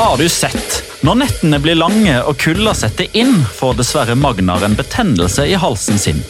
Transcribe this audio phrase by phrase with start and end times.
[0.00, 0.84] Har du sett?
[1.00, 5.98] Når nettene blir lange og kulda setter inn, får dessverre Magnar en betennelse i halsen
[6.00, 6.22] sin.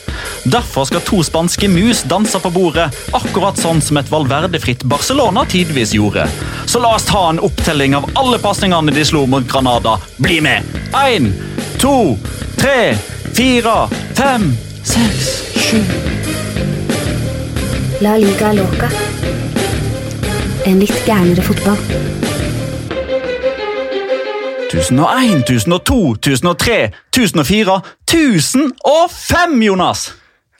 [0.42, 5.92] Derfor skal to spanske mus danse på bordet, akkurat sånn som et valverdefritt Barcelona tidvis
[5.94, 6.24] gjorde.
[6.66, 10.00] Så la oss ta en opptelling av alle pasningene de slo mot Granada.
[10.18, 10.66] Bli med!
[11.04, 11.30] Én,
[11.78, 12.16] to,
[12.58, 12.96] tre,
[13.38, 13.76] fire,
[14.18, 14.48] fem,
[14.82, 15.30] seks,
[15.68, 15.84] sju
[18.02, 18.90] La liga loca.
[20.66, 22.29] En litt gærnere fotball.
[24.70, 26.78] 1001, 1002, 1003,
[27.10, 30.10] 1004, 1005, Jonas!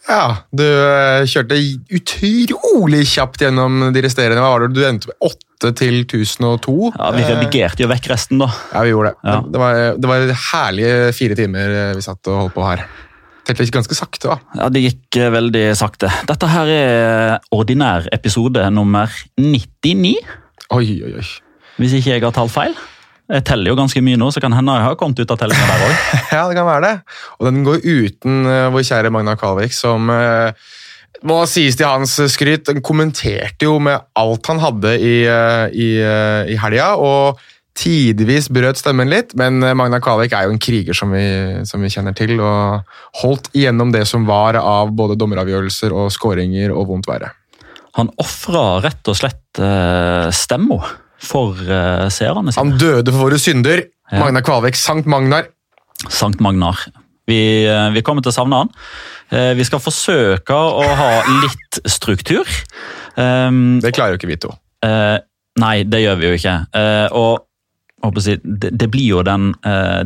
[0.09, 1.59] Ja, Du eh, kjørte
[1.95, 4.41] utrolig kjapt gjennom de resterende.
[4.43, 4.71] Hva var det?
[4.75, 6.75] Du endte med 8 til 1002.
[6.97, 8.49] Ja, Vi redigerte jo vekk resten, da.
[8.73, 9.29] Ja, vi gjorde det.
[9.29, 9.37] Ja.
[9.45, 12.87] Det, var, det var herlige fire timer eh, vi satt og holdt på her.
[13.47, 14.39] Tenkte ikke ganske sakte, da.
[14.59, 16.11] Ja, Det gikk eh, veldig sakte.
[16.29, 20.17] Dette her er ordinær episode nummer 99,
[20.71, 21.29] Oi, oi, oi.
[21.83, 22.75] hvis ikke jeg har talt feil.
[23.31, 25.69] Jeg teller jo ganske mye nå, så kan hende jeg har kommet ut av tellinga
[25.71, 25.97] der òg.
[26.35, 26.95] Ja, det kan være det.
[27.39, 30.71] Og den går uten eh, vår kjære Magna Kalvik, som eh,
[31.27, 32.67] må sies til hans skryt.
[32.69, 37.41] Den kommenterte jo med alt han hadde i, eh, i, eh, i helga, og
[37.81, 39.35] tidvis brøt stemmen litt.
[39.39, 41.25] Men eh, Magna Kalvik er jo en kriger som vi,
[41.69, 42.83] som vi kjenner til, og
[43.23, 47.31] holdt igjennom det som var av både dommeravgjørelser og skåringer og vondt verre.
[47.99, 50.79] Han ofra rett og slett uh, stemma
[51.21, 52.63] for uh, seerne sine.
[52.63, 53.85] Han døde for våre synder.
[54.11, 54.25] Ja.
[54.25, 55.51] Magna Kvalvik, Sankt Magnar.
[56.09, 56.89] Sankt Magnar.
[57.31, 58.73] Vi, eh, vi kommer til å savne han.
[59.31, 61.11] Eh, vi skal forsøke å ha
[61.45, 62.49] litt struktur.
[63.15, 64.51] Um, Det klarer jo ikke vi to.
[64.85, 65.21] Uh,
[65.61, 66.57] nei, det gjør vi jo ikke.
[66.75, 67.47] Uh, og
[68.17, 69.51] det, blir jo den,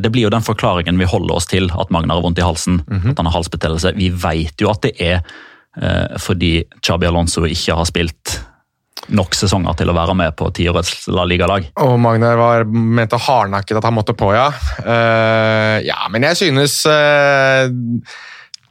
[0.02, 2.80] det blir jo den forklaringen vi holder oss til, at Magnar har vondt i halsen.
[2.90, 3.92] At han har halsbetennelse.
[3.94, 5.22] Vi vet jo at det er
[6.18, 8.34] fordi Chabi Alonso ikke har spilt
[9.12, 11.66] nok sesonger til å være med på tiårets La Liga-lag.
[11.84, 14.48] Og Magnar var mente hardnakket at han måtte på, ja.
[14.80, 17.68] Uh, ja, men jeg synes uh,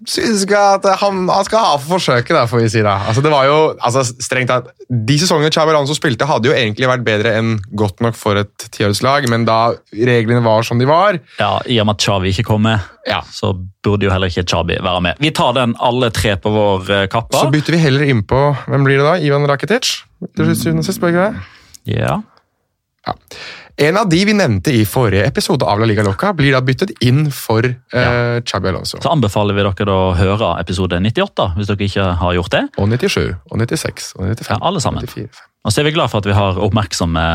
[0.09, 2.81] Synes ikke at han, han skal ha for forsøket, der, får vi si.
[2.83, 2.95] da.
[3.07, 6.89] Altså, det var jo, altså, strengt tatt, De sesongene Chabi Alonso spilte, hadde jo egentlig
[6.89, 11.17] vært bedre enn godt nok for et tiårslag, men da reglene var som de var
[11.39, 13.21] Ja, I og med at Chavi ikke kom med, Ja.
[13.31, 13.53] så
[13.83, 15.15] burde jo heller ikke Chabi være med.
[15.23, 17.07] Vi tar den alle tre på vår kappa.
[17.07, 17.39] kappe.
[17.39, 19.15] Så bytter vi heller innpå Hvem blir det da?
[19.23, 20.03] Ivan Rakitic?
[20.35, 21.97] Til syvende og sist, bør ikke det?
[21.97, 22.21] Ja.
[23.05, 23.15] Ja.
[23.75, 26.94] En av de vi nevnte i forrige episode av La Liga Loca, blir da byttet
[27.03, 29.00] inn for uh, Chabi Alonso.
[29.01, 32.61] Så anbefaler vi dere å høre episode 98, hvis dere ikke har gjort det.
[32.77, 34.53] Og 97, og 96, og 95.
[34.53, 35.09] Ja, alle sammen.
[35.09, 35.44] 94.
[35.63, 37.25] Og så er vi glad for at vi har oppmerksomme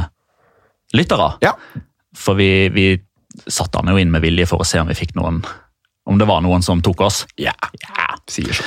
[0.96, 1.32] lyttere.
[1.44, 1.56] Ja.
[2.16, 2.88] For vi, vi
[3.50, 5.42] satte han jo inn med vilje for å se om vi fikk noen
[6.08, 7.26] Om det var noen som tok oss.
[7.36, 7.52] Ja,
[8.28, 8.62] sier så.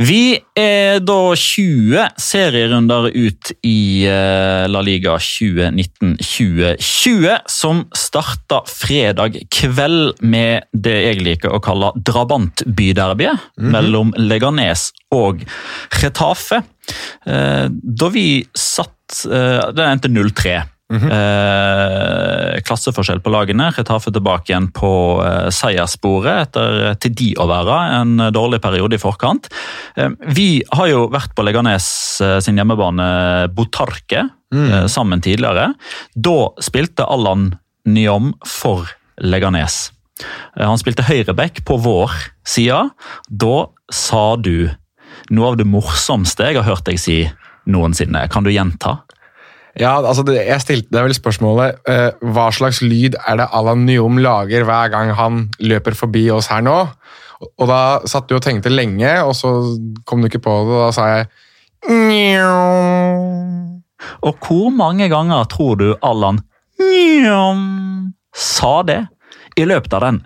[0.00, 10.14] Vi er da 20 serierunder ut i eh, La Liga 2019-2020, som starta fredag kveld
[10.24, 15.44] med det jeg liker å kalle drabantbyderbyet mellom Leganes og
[16.00, 16.62] Retafe.
[17.26, 20.62] Eh, Da vi satt eh, Det endte 0-3.
[20.90, 23.68] Eh, klasseforskjell på lagene.
[23.76, 24.90] Retafe tilbake igjen på
[25.22, 29.46] eh, seierssporet etter eh, til de å være en eh, dårlig periode i forkant.
[29.94, 31.86] Eh, vi har jo vært på Leganes
[32.24, 33.06] eh, sin hjemmebane
[33.54, 35.70] Botarque eh, sammen tidligere.
[36.14, 37.52] Da spilte Allan
[37.86, 38.90] Nyom for
[39.22, 39.90] Leganes.
[40.58, 42.12] Han spilte høyreback på vår
[42.44, 42.82] side.
[43.30, 43.56] Da
[43.94, 44.68] sa du
[45.30, 47.22] noe av det morsomste jeg har hørt deg si
[47.70, 48.26] noensinne.
[48.32, 48.98] Kan du gjenta?
[49.78, 53.84] Ja, altså det, jeg stilte deg vel spørsmålet eh, hva slags lyd er det Alan
[53.86, 56.78] Nyom lager hver gang han løper forbi oss her nå?
[57.40, 57.80] Og, og da
[58.10, 59.52] satt du og tenkte lenge, og så
[60.08, 61.30] kom du ikke på det, og da sa jeg
[61.90, 63.78] Njom.
[64.26, 66.42] Og hvor mange ganger tror du Allan
[66.80, 67.62] Njom
[68.36, 69.00] sa det
[69.60, 70.20] i løpet av den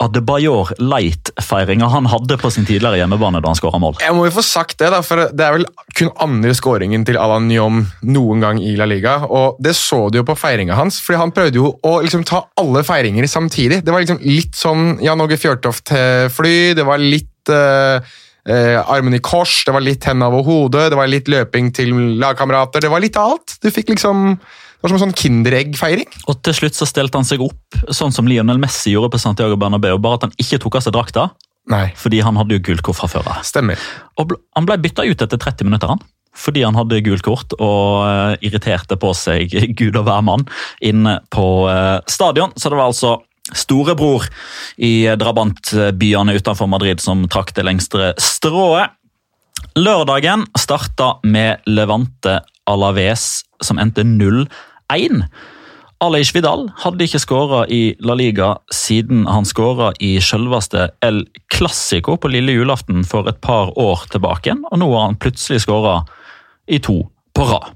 [0.00, 3.98] Adebayor Light-feiringa han hadde på sin tidligere hjemmebane da han skåra mål?
[4.00, 5.66] Jeg må jo få sagt det, da, for det er vel
[5.98, 9.18] kun andre skåringen til Alan Nyom noen gang i La Liga.
[9.28, 12.46] Og det så du jo på feiringa hans, fordi han prøvde jo å liksom ta
[12.60, 13.82] alle feiringer samtidig.
[13.84, 18.10] Det var liksom litt sånn Jan Åge Fjørtoft-fly, det var litt eh,
[18.48, 21.92] eh, armen i kors, det var litt hendene over hodet, det var litt løping til
[22.22, 22.86] lagkamerater.
[22.86, 23.58] Det var litt av alt.
[23.60, 24.32] Du fikk liksom
[24.80, 26.08] Det var som en sånn Kinderegg-feiring.
[26.32, 29.58] Og til slutt så stelte han seg opp, sånn som Lionel Messi gjorde på Santiago
[29.60, 31.26] Bernabeu, bare at han ikke tok av seg drakta,
[31.70, 33.42] Nei, fordi han hadde jo gult kort fra før av.
[33.44, 33.78] stemmer.
[34.18, 36.00] Og han ble bytta ut etter 30 minutter, han.
[36.34, 40.46] Fordi han hadde gult kort og eh, irriterte på seg gud og hvermann
[40.80, 42.54] inne på eh, stadion.
[42.56, 43.18] Så det var altså
[43.52, 44.28] storebror
[44.78, 48.94] i drabantbyene utenfor Madrid som trakk det lengste strået.
[49.76, 52.38] Lørdagen starta med Levante
[52.70, 54.06] Alaves, som endte
[54.90, 55.24] 0-1.
[56.00, 62.16] Aleix Vidal hadde ikke skåra i La Liga siden han skåra i selveste El Clásico
[62.16, 64.54] på lille julaften for et par år tilbake.
[64.70, 65.98] Og nå har han plutselig skåra
[66.72, 67.02] i to
[67.36, 67.74] på rad.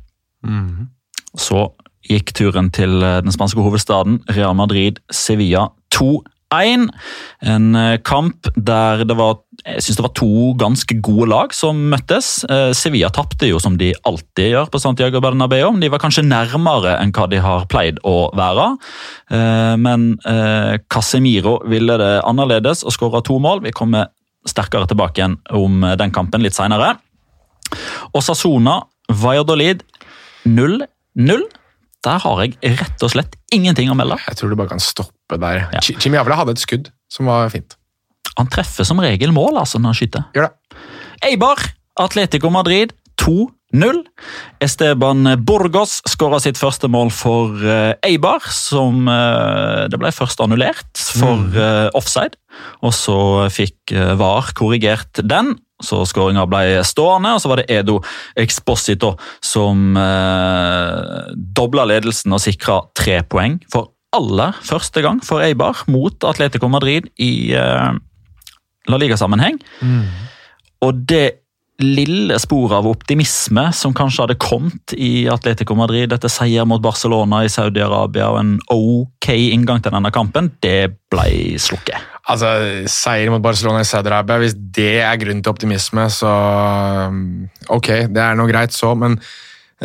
[1.37, 1.67] Så
[2.09, 5.69] gikk turen til eh, den spanske hovedstaden Real Madrid Sevilla
[6.55, 6.87] 2-1.
[7.55, 11.79] En eh, kamp der det var jeg synes det var to ganske gode lag som
[11.93, 12.43] møttes.
[12.51, 15.71] Eh, Sevilla tapte jo som de alltid gjør på Santiago Bernabeu.
[15.81, 18.75] De var kanskje nærmere enn hva de har pleid å være.
[19.31, 20.19] Eh, Men
[20.91, 23.63] Casemiro ville det annerledes og skåra to mål.
[23.65, 24.11] Vi kommer
[24.47, 26.95] sterkere tilbake igjen om den kampen litt seinere.
[28.21, 29.83] Sassona, Valladolid
[30.47, 31.47] 0-0.
[32.05, 34.19] Der har jeg rett og slett ingenting å melde.
[34.29, 35.65] Jeg tror du bare kan stoppe der.
[35.73, 35.81] Ja.
[35.81, 37.77] Chi- Javla hadde et skudd som var fint.
[38.37, 40.25] Han treffer som regel mål altså når han skyter.
[40.37, 40.79] Gjør det.
[41.31, 41.61] Eibar,
[42.03, 42.93] Atletico Madrid
[43.23, 44.01] 2-0.
[44.63, 50.99] Esteban Burgos skåra sitt første mål for eh, Eibar, som eh, det ble først annullert
[50.99, 52.37] for eh, offside.
[52.87, 53.17] Og så
[53.55, 57.35] fikk VAR korrigert den, så skåringa ble stående.
[57.35, 58.01] Og så var det Edo
[58.39, 65.83] Exposito som eh, dobla ledelsen og sikra tre poeng for aller første gang for Eibar
[65.91, 67.91] mot Atletico Madrid i eh,
[68.91, 69.59] La Liga-sammenheng.
[70.85, 71.44] Og det
[71.83, 77.43] lille spor av optimisme som kanskje hadde kommet i Atletico Madrid etter seier mot Barcelona
[77.43, 82.13] i Saudi-Arabia og en ok inngang til denne kampen, det ble slukket.
[82.31, 82.49] Altså,
[82.89, 86.31] Seier mot Barcelona i Saudi-Arabia, hvis det er grunn til optimisme, så
[87.11, 89.19] um, Ok, det er nå greit så, men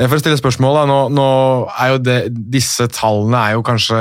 [0.07, 1.29] for å stille spørsmål, da, nå, nå
[1.73, 2.17] er jo det,
[2.53, 3.97] disse tallene er jo kanskje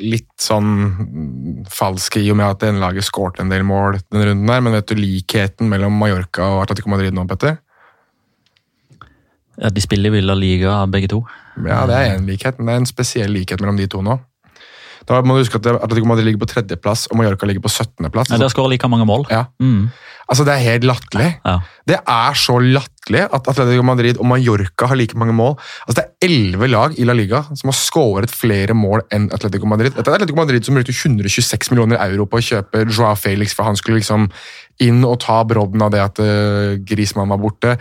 [0.00, 4.30] litt sånn falske i og med at det ene laget skårte en del mål denne
[4.30, 7.58] runden der, men vet du likheten mellom Mallorca og Atletico Madrid nå, Petter?
[9.60, 11.20] Ja, de spiller i Villa Liga, begge to.
[11.66, 14.16] Ja, det er en likhet, men det er en spesiell likhet mellom de to nå.
[15.08, 18.10] Da må du huske at Atletico Madrid ligger på tredjeplass, og Mallorca ligger på 17.
[18.12, 18.30] plass.
[18.30, 19.26] Ja, De har skåra like mange mål.
[19.30, 19.46] Ja.
[19.62, 19.90] Mm,
[20.30, 21.40] Altså, Det er helt latterlig.
[21.44, 21.58] ja.
[21.88, 25.56] Det er så latterlig at Atletico Madrid og Mallorca har like mange mål.
[25.88, 29.66] Altså, Det er elleve lag i La Liga som har skåret flere mål enn Atletico
[29.66, 29.92] Madrid.
[29.96, 33.64] Dette er Atletico Madrid som brukte 126 millioner euro på å kjøpe Joao Felix, for
[33.64, 34.30] han skulle liksom
[34.80, 37.78] inn og ta brodden av det at uh, Grismann var borte.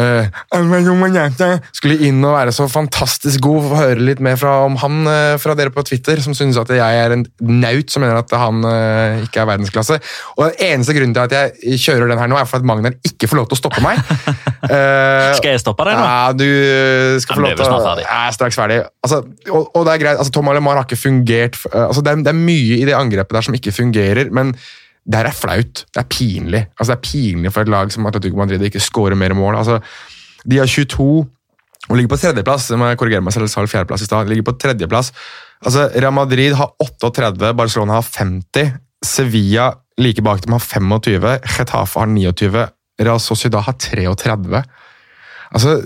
[0.00, 3.60] Eh, skulle inn og være så fantastisk god.
[3.64, 6.58] for å høre litt mer fra, om han uh, fra dere på Twitter, som synes
[6.60, 10.00] at jeg er en naut som mener at han uh, ikke er verdensklasse.
[10.36, 12.96] Og den eneste grunnen til at jeg kjører den her nå, er for at Magnar
[13.06, 14.00] ikke får lov til å stoppe meg.
[15.38, 16.04] Skal jeg stoppe deg nå?
[16.04, 17.96] Ja, du skal få lov til å.
[18.00, 18.78] Jeg er straks ferdig.
[19.04, 19.20] Altså,
[19.50, 22.32] og, og det er greit, altså, Tom Alemar har ikke fungert altså, det, er, det
[22.32, 24.54] er mye i det angrepet der som ikke fungerer, men
[25.04, 25.84] det her er flaut.
[25.92, 26.62] Det er pinlig.
[26.78, 29.58] Altså, det er pinlig for et lag som Atletico Madrid ikke skårer mer mål.
[29.60, 29.80] Altså,
[30.44, 31.08] de har 22
[31.84, 32.70] og ligger på tredjeplass.
[32.72, 34.30] Jeg må korrigere meg selv, jeg sa fjerdeplass i stad.
[34.30, 35.12] Ligger på tredjeplass.
[35.64, 38.72] Altså, Real Madrid har 38, Barcelona har 50,
[39.04, 42.64] Sevilla like bak dem har 25, Getafe har 29,
[43.04, 44.62] Real Sociedad har 33.
[45.54, 45.76] Altså,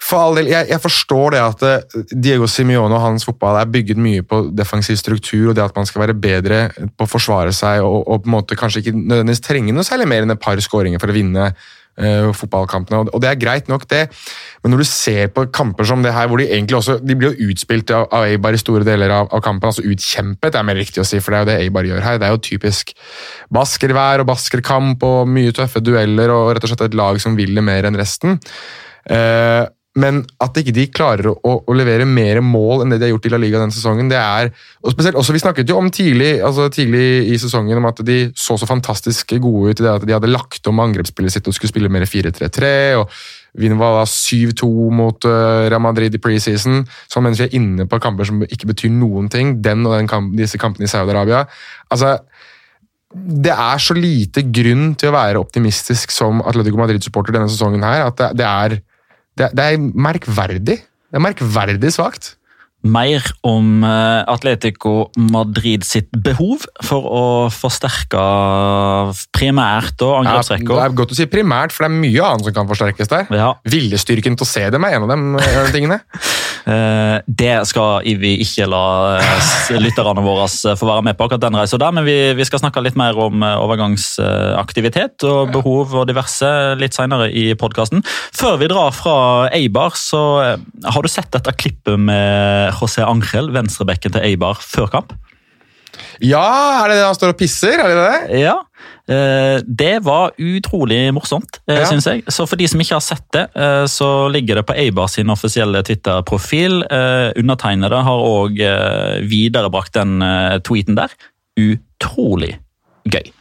[0.00, 3.68] for all del, jeg, jeg forstår det at eh, Diego Simione og hans fotball er
[3.70, 6.62] bygget mye på defensiv struktur og det at man skal være bedre
[6.96, 10.08] på å forsvare seg og, og på en måte kanskje ikke nødvendigvis trenge noe særlig
[10.08, 13.02] mer enn et par skåringer for å vinne uh, fotballkampene.
[13.02, 14.02] Og, og det er greit nok, det,
[14.62, 17.34] men når du ser på kamper som det her, hvor de egentlig også de blir
[17.34, 20.80] jo utspilt av, av Eibar i store deler av, av kampen, altså utkjempet, er mer
[20.80, 22.20] riktig å si, for det er jo det Eibar gjør her.
[22.20, 22.94] Det er jo typisk
[23.52, 27.52] baskervær og baskerkamp og mye tøffe dueller og rett og slett et lag som vil
[27.58, 28.40] det mer enn resten.
[29.10, 29.64] Eh,
[29.98, 33.24] men at ikke de klarer å, å levere mer mål enn det de har gjort
[33.26, 34.52] i La Liga denne sesongen, det er
[34.84, 38.20] og spesielt, også Vi snakket jo om tidlig, altså tidlig i sesongen om at de
[38.38, 41.56] så så fantastisk gode ut i det at de hadde lagt om angrepsspillet sitt og
[41.56, 42.70] skulle spille mer 4-3-3.
[43.00, 43.10] og
[43.58, 46.84] Vinner var da 7-2 mot uh, Real Madrid i preseason.
[47.10, 50.10] Så mens vi er inne på kamper som ikke betyr noen ting, den og den
[50.10, 51.48] kamp, disse kampene i Saudi-Arabia
[51.90, 52.20] altså
[53.10, 58.04] det er så lite grunn til å være optimistisk som Atletico Madrid-supporter denne sesongen her,
[58.06, 58.76] at det, det, er,
[59.40, 60.78] det, det er merkverdig.
[60.84, 62.34] Det er merkverdig svakt.
[62.80, 68.22] Mer om eh, Atletico Madrid sitt behov for å forsterke
[69.36, 72.56] primært og Ja, det er godt å si primært, for det er mye annet som
[72.56, 73.28] kan forsterkes der.
[73.36, 76.00] Ja, Viljestyrken til å se dem er en av dem eh, tingene.
[76.68, 78.84] Eh, det skal vi ikke la
[79.20, 81.94] eh, lytterne våre eh, få være med på, akkurat den reisen der.
[81.96, 86.50] Men vi, vi skal snakke litt mer om overgangsaktivitet og behov og diverse
[86.80, 88.04] litt senere i podkasten.
[88.36, 89.16] Før vi drar fra
[89.56, 95.16] Eibar, så har du sett dette klippet med José Angel, venstrebekken til Eibar, før kamp?
[96.20, 97.80] Ja, er det det han står og pisser?
[97.80, 98.40] Er det det?
[98.42, 98.56] Ja,
[99.10, 101.84] det var utrolig morsomt, eh, Ja.
[101.88, 102.22] synes jeg.
[102.30, 105.30] Så for de som ikke har sett det, eh, så ligger det på Eibar sin
[105.30, 106.84] offisielle Twitter-profil.
[106.90, 108.60] Eh, Undertegnede har òg
[109.26, 111.08] viderebrakt den eh, tweeten der.
[111.58, 112.58] Utrolig
[113.10, 113.32] gøy.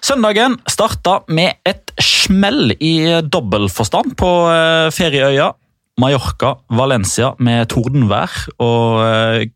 [0.00, 5.50] Søndagen starta med et smell i dobbel forstand på eh, ferieøya.
[5.98, 8.30] Mallorca, Valencia med tordenvær
[8.62, 9.48] og eh,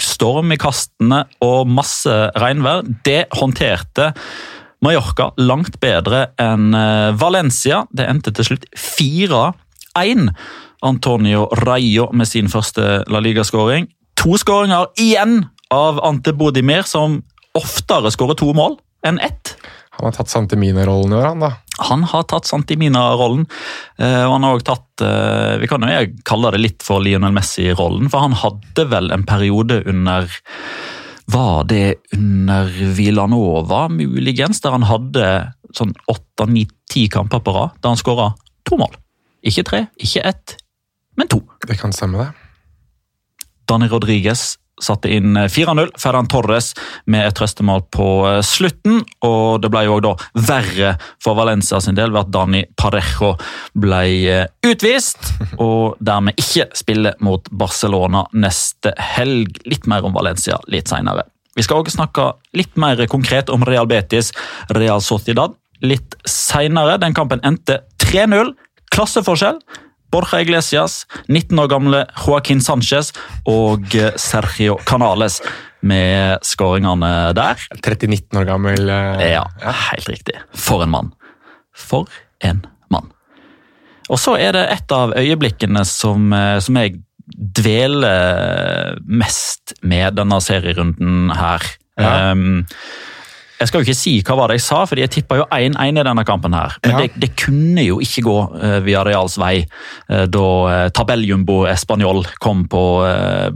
[0.00, 2.86] storm i kastene og masse regnvær.
[3.04, 4.12] Det håndterte
[4.82, 7.84] Mallorca langt bedre enn eh, Valencia.
[7.94, 10.30] Det endte til slutt 4-1.
[10.82, 13.86] Antonio Rayo med sin første La Liga-skåring.
[14.18, 17.20] To skåringer igjen av Ante Bodimir, som
[17.54, 19.54] oftere skårer to mål enn ett.
[19.98, 21.52] Han har tatt Santemina-rollen i år, han da.
[21.80, 23.46] Han har tatt Santimina-rollen,
[23.96, 27.32] eh, og han har også tatt eh, Vi kan jo kalle det litt for Lionel
[27.32, 30.28] Messi-rollen, for han hadde vel en periode under
[31.32, 35.28] Var det under Villanova, muligens, der han hadde
[35.72, 38.32] sånn åtte, ni, ti kamper på rad, der han skåra
[38.68, 38.92] to mål.
[39.48, 40.56] Ikke tre, ikke ett,
[41.16, 41.40] men to.
[41.64, 43.46] Det kan stemme, det.
[43.70, 45.90] Danny Rodriguez satte inn 4-0.
[45.98, 46.72] Ferran Torres
[47.10, 49.02] med et trøstemål på eh, slutten.
[49.26, 53.34] Og det ble jo da verre for Valencia sin del ved at Dani Parejo
[53.78, 55.32] ble eh, utvist.
[55.62, 59.60] Og dermed ikke spille mot Barcelona neste helg.
[59.68, 61.28] Litt mer om Valencia litt senere.
[61.52, 64.32] Vi skal også snakke litt mer konkret om Real Betis,
[64.72, 65.52] Real Sociedad
[65.82, 66.98] litt senere.
[67.02, 68.54] Den kampen endte 3-0.
[68.94, 69.58] Klasseforskjell.
[70.12, 73.12] Borja Iglesias, 19 år gamle Joaquin Sanchez
[73.48, 75.40] og eh, Sergio Canales
[75.82, 77.62] med skåringene der.
[77.82, 78.84] 30-19 år gammel.
[78.92, 79.46] eh, Ja,
[79.90, 80.36] helt riktig.
[80.54, 81.12] For en mann.
[81.74, 82.06] For
[82.44, 82.60] en
[82.92, 83.08] mann.
[84.12, 87.00] Og så er det et av øyeblikkene som, eh, som jeg
[87.56, 91.64] dveler mest med denne serierunden her.
[92.00, 92.32] Ja.
[92.32, 92.64] Um,
[93.62, 96.00] jeg skal jo ikke si hva var det jeg sa, fordi jeg tippa jo 1-1
[96.00, 96.52] i denne kampen.
[96.52, 96.76] her.
[96.82, 96.98] Men Ja.
[97.02, 99.64] det, det kunne jo ikke gå uh, via Reals vei
[100.10, 102.82] uh, da uh, tabelljumbo Español kom på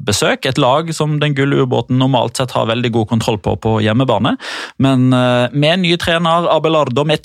[0.06, 0.46] besøk.
[0.46, 4.36] Et lag som den gulle ubåten normalt sett har veldig god kontroll på på hjemmebane.
[4.82, 7.22] Men med ny trener Abelardo med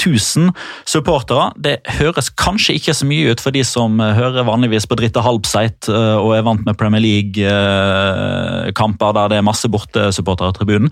[0.00, 0.50] 3000
[0.88, 1.50] supportere.
[1.60, 5.20] Det høres kanskje ikke så mye ut for de som eh, hører vanligvis på Dritte
[5.24, 10.90] Halbseit eh, og er vant med Premier League-kamper der det er masse bortesupportere i tribunen.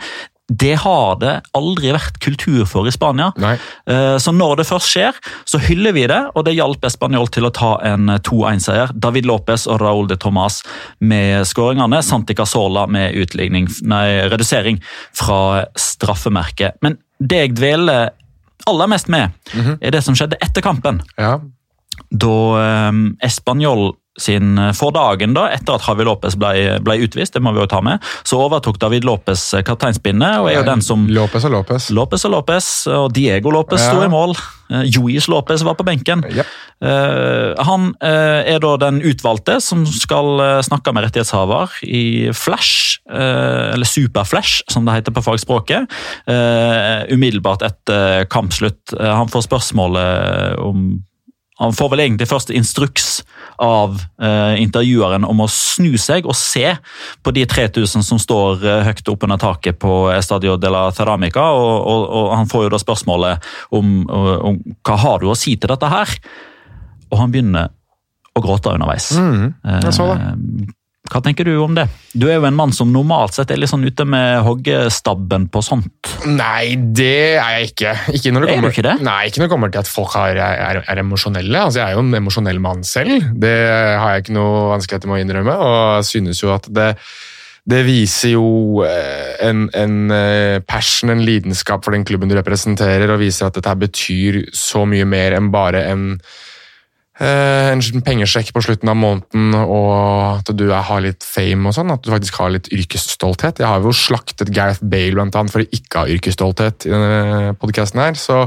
[0.49, 3.33] Det har det aldri vært kultur for i Spania.
[3.37, 3.59] Nei.
[3.91, 5.13] Eh, Så når det først skjer,
[5.45, 8.89] så hyller vi det, og det hjalp Español til å ta en 2-1-seier.
[8.97, 10.63] David Lopez og Raúl de Tomàs
[11.01, 12.03] med skåringene.
[12.03, 13.13] Santi Casola med
[13.83, 14.81] nei, redusering
[15.13, 16.81] fra straffemerket.
[16.81, 18.11] Men det jeg dveler
[18.67, 19.31] aller mest med,
[19.81, 21.03] er det som skjedde etter kampen.
[21.19, 21.39] Ja.
[22.11, 27.35] Da um, Español sin eh, For dagen, da, etter at Javi Lopez ble, ble utvist,
[27.35, 30.69] det må vi jo ta med, så overtok David Lopez eh, kapteinspinnet og er jo
[30.69, 31.91] den som Lopez og Lopez.
[31.95, 33.93] Lopez og Lopez, og Diego Lopez Ja.
[33.93, 34.37] sto i mål.
[34.71, 36.25] Eh, Luis Lopez var på benken.
[36.35, 36.45] Ja.
[36.79, 43.01] Uh, han uh, er da den utvalgte som skal uh, snakke med rettighetshaver i Flash,
[43.11, 45.89] eh, eller Superflash, som det heter på fagspråket,
[46.31, 48.95] eh, umiddelbart etter kampslutt.
[48.95, 51.03] Eh, han får spørsmålet om
[51.59, 53.09] han får vel egentlig først instruks
[53.63, 56.77] av eh, intervjueren om å snu seg og se
[57.27, 61.75] på de 3000 som står eh, høyt oppunder taket på Estadio de la Ceramica, og,
[61.83, 65.75] og, og han får jo da spørsmålet om, om hva har du å si til
[65.75, 66.15] dette her?
[67.09, 67.73] Og han begynner
[68.39, 69.11] å gråte underveis.
[69.19, 70.19] Mm, jeg så det.
[70.23, 70.75] Eh,
[71.09, 71.87] Hva tenker du om det?
[72.13, 75.63] Du er jo en mann som normalt sett er litt sånn ute med hoggestabben på
[75.65, 76.11] sånt.
[76.29, 77.95] Nei, det er jeg ikke.
[78.19, 78.97] ikke når det Er kommer, ikke det?
[79.07, 81.65] Nei, ikke når det kommer til at folk er, er, er emosjonelle.
[81.65, 83.31] Altså, jeg er jo en emosjonell mann selv.
[83.41, 85.57] Det har jeg ikke noe vanskeligheter med å innrømme.
[85.65, 86.91] Og jeg synes jo at det,
[87.73, 93.09] det viser jo eh, en, en eh, passion, en lidenskap for den klubben du representerer,
[93.15, 96.07] og viser at dette betyr så mye mer enn bare en
[97.19, 102.05] en pengesjekk på slutten av måneden og at du har litt fame og sånn, at
[102.05, 103.59] du faktisk har litt yrkesstolthet.
[103.59, 107.57] Jeg har jo slaktet Gareth Bale blant annet for å ikke ha yrkesstolthet i denne
[107.59, 108.45] podcasten her, så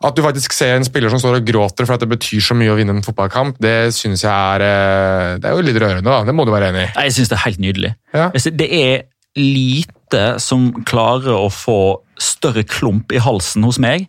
[0.00, 2.56] at du faktisk ser en spiller som står og gråter for at det betyr så
[2.56, 6.08] mye å vinne en fotballkamp, det synes jeg er eh, Det er jo litt rørende,
[6.08, 6.22] da.
[6.24, 6.92] Det må du være enig i.
[7.04, 7.90] Jeg synes det er helt nydelig.
[8.16, 8.30] Ja.
[8.32, 9.02] Det er
[9.36, 11.80] lite som klarer å få
[12.20, 14.08] større klump i halsen hos meg.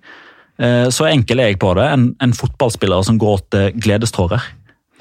[0.59, 1.87] Eh, Så enkel er jeg på det.
[1.93, 4.41] En, en fotballspiller som gråter gledestårer.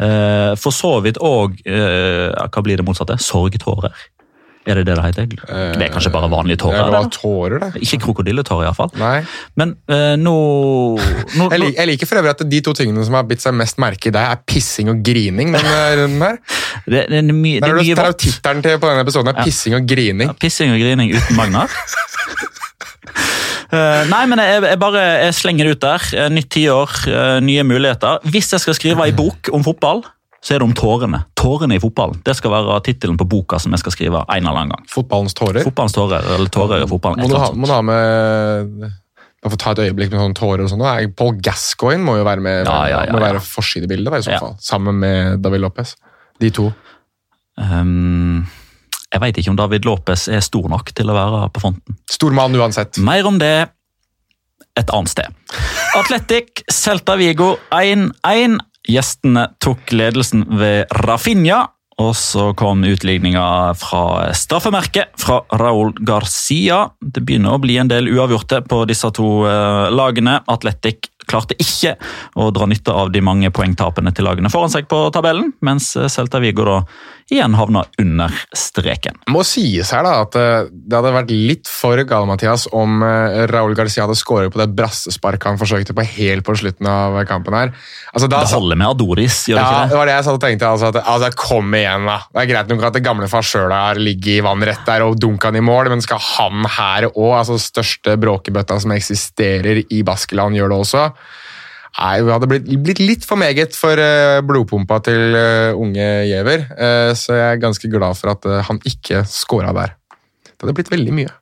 [0.01, 3.19] Eh, For så vidt òg Hva blir det motsatte?
[3.21, 3.93] Sorgtårer.
[4.69, 5.27] Er det det det heter?
[5.27, 6.83] Det er kanskje bare vanlige Det tårer?
[6.85, 7.81] er bare tårer, det.
[7.81, 8.91] Ikke krokodilletårer, iallfall.
[9.57, 10.35] Men uh, nå,
[11.01, 13.57] nå, Jeg, lik, jeg liker for øvrig at de to tingene som har bitt seg
[13.57, 15.55] mest merke i deg, er pissing og grining.
[15.57, 16.37] denne runden her.
[16.85, 18.21] det, det, er mye, det Der er vått.
[18.21, 19.33] tittelen til på denne episoden.
[19.33, 20.29] er Pissing og grining.
[20.29, 21.73] Ja, Pissing og grining uten Magnar.
[23.71, 26.07] Eh, nei, men jeg, jeg bare jeg slenger det ut der.
[26.19, 28.25] Eh, Nytt tiår, uh, nye muligheter.
[28.31, 30.03] Hvis jeg skal skrive ei bok om fotball,
[30.41, 31.23] så er det om tårene.
[31.39, 32.23] Tårene i fotballen.
[32.25, 34.89] Det skal være tittelen på boka som jeg skal skrive en eller annen gang.
[34.91, 35.63] Fotballens tårer.
[35.67, 37.23] Fotballens tårer, eller tårer i fotballen.
[37.23, 38.89] Må du, ha, må du ha med
[39.41, 40.83] Bare få ta et øyeblikk med sånne tårer og sånn.
[41.17, 44.59] Paul Gascoigne må jo være med, Ja, ja, ja, må være forsidebildet, i så fall.
[44.61, 45.95] Sammen med David Lopez.
[46.41, 46.67] De to.
[47.57, 48.45] Um,
[49.11, 51.99] jeg veit ikke om David Lopez er stor nok til å være på fronten.
[52.11, 53.01] Stor mann uansett.
[53.03, 53.71] Mer om det
[54.79, 55.59] et annet sted.
[55.99, 58.61] Atletic Celta Vigo 1-1.
[58.91, 61.67] Gjestene tok ledelsen ved Rafinha.
[62.01, 66.87] Og så kom utligninga fra straffemerket fra Raúl Garcia.
[66.97, 70.39] Det begynner å bli en del uavgjorte på disse to eh, lagene.
[70.49, 71.95] Atletic klarte ikke
[72.41, 76.09] å dra nytte av de mange poengtapene til lagene foran seg på tabellen, mens eh,
[76.09, 76.79] Celta Vigo da
[77.31, 79.17] igjen havna under streken.
[79.31, 83.45] Må sies her da, at eh, det hadde vært litt for gale, Mathias, om eh,
[83.51, 87.55] Raúl Garcia hadde skåret på det brassesparket han forsøkte på helt på slutten av kampen
[87.57, 87.73] her.
[88.13, 89.99] Altså, da, Det holder med Adoris, gjør det Ja, ikke det det?
[90.01, 90.71] var det jeg satt og tenkte.
[90.75, 92.19] Altså, at, altså, kom igjen, da.
[92.35, 95.19] Det er greit nok at det gamle farsøla har ligget i vann rett der og
[95.23, 100.03] dunka han i mål, men skal han her òg, altså største bråkebøtta som eksisterer i
[100.07, 101.07] Baskeland, gjøre det også?
[101.99, 106.67] Nei, Det hadde blitt, blitt litt for meget for eh, blodpumpa til eh, unge Giæver,
[106.77, 109.97] eh, så jeg er ganske glad for at han ikke scora der.
[110.47, 111.33] Det hadde blitt veldig mye.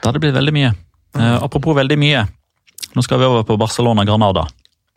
[0.00, 0.72] Det hadde blitt veldig mye.
[1.18, 2.22] Apropos veldig mye.
[2.94, 4.46] Nå skal vi over på Barcelona-Granada.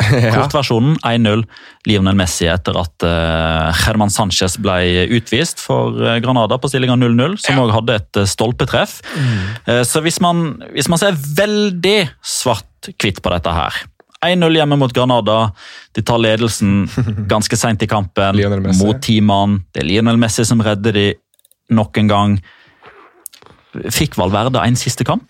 [0.35, 1.43] Kortversjonen 1-0.
[1.89, 3.05] Lionel Messi etter at
[3.81, 8.99] Herman Sanchez ble utvist for Granada på stillinga 0-0, som òg hadde et stolpetreff.
[9.65, 13.81] Eh, så hvis man, hvis man ser veldig svart-hvitt på dette her
[14.25, 15.39] 1-0 hjemme mot Granada.
[15.95, 16.85] De tar ledelsen
[17.33, 18.41] ganske seint i kampen
[18.81, 19.61] mot ti mann.
[19.73, 21.07] Det er Lionel Messi som redder de
[21.71, 22.37] nok en gang.
[23.91, 25.25] Fikk Valverde en siste kamp?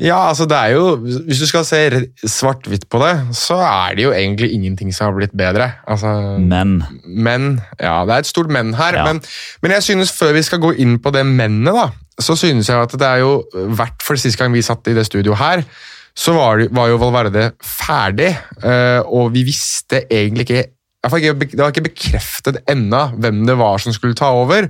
[0.00, 1.80] Ja, altså det er jo, Hvis du skal se
[2.24, 5.68] svart-hvitt på det, så er det jo egentlig ingenting som har blitt bedre.
[5.86, 7.60] Altså, Men Men.
[7.78, 8.96] Ja, det er et stort men her.
[8.96, 9.04] Ja.
[9.04, 9.22] Men,
[9.62, 12.82] men jeg synes før vi skal gå inn på det mennet, da, så synes jeg
[12.82, 15.64] at det er jo verdt for sist gang vi satt i det studioet her,
[16.14, 18.30] så var, var jo Valverde ferdig,
[18.62, 20.68] eh, og vi visste egentlig ikke
[21.02, 24.68] det var ikke bekreftet ennå hvem det var som skulle ta over.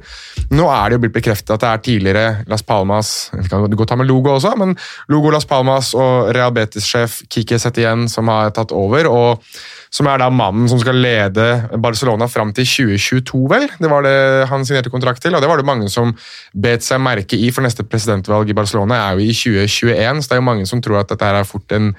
[0.49, 3.93] Nå er det jo blitt bekreftet at det er tidligere Las Palmas Vi kan godt
[3.93, 4.73] ta med Logo også, men
[5.13, 9.11] Logo Las Palmas og Rehabetis-sjef Kike Setien som har tatt over.
[9.13, 9.45] og
[9.93, 11.47] som er da mannen som skal lede
[11.83, 13.67] Barcelona fram til 2022, vel?
[13.77, 14.15] Det var det
[14.49, 16.15] han signerte kontrakt til, og det var det mange som
[16.57, 20.39] bet seg merke i, for neste presidentvalg i Barcelona er jo i 2021, så det
[20.39, 21.91] er jo mange som tror at dette er fort en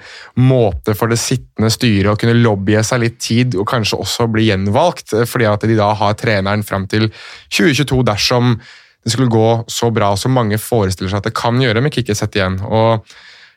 [0.42, 4.48] måte for det sittende styret å kunne lobbye seg litt tid, og kanskje også bli
[4.48, 7.12] gjenvalgt, fordi at de da har treneren fram til
[7.54, 8.56] 2022 dersom
[9.04, 12.16] det skulle gå så bra som mange forestiller seg at det kan gjøre med Kikki
[12.16, 13.04] igjen, og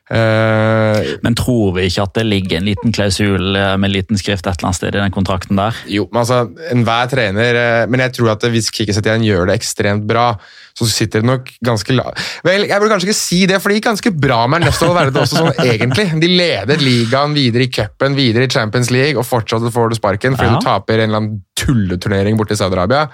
[0.07, 4.45] Uh, men tror vi ikke at det ligger en liten klausul eh, med liten skrift
[4.47, 5.75] et eller annet sted i den kontrakten der?
[5.91, 10.07] Jo, men altså, enhver trener uh, Men jeg tror at hvis Kikiset gjør det ekstremt
[10.07, 10.29] bra,
[10.77, 12.05] så sitter det nok ganske la...
[12.47, 15.25] Vel, jeg burde kanskje ikke si det, for det gikk ganske bra med Ernesto Valverde
[15.25, 16.07] også sånn egentlig.
[16.23, 20.39] De leder ligaen videre i cupen, videre i Champions League, og fortsatt får du sparken
[20.39, 20.61] fordi ja.
[20.61, 23.09] du taper en eller annen tulleturnering borte i Saudi-Arabia.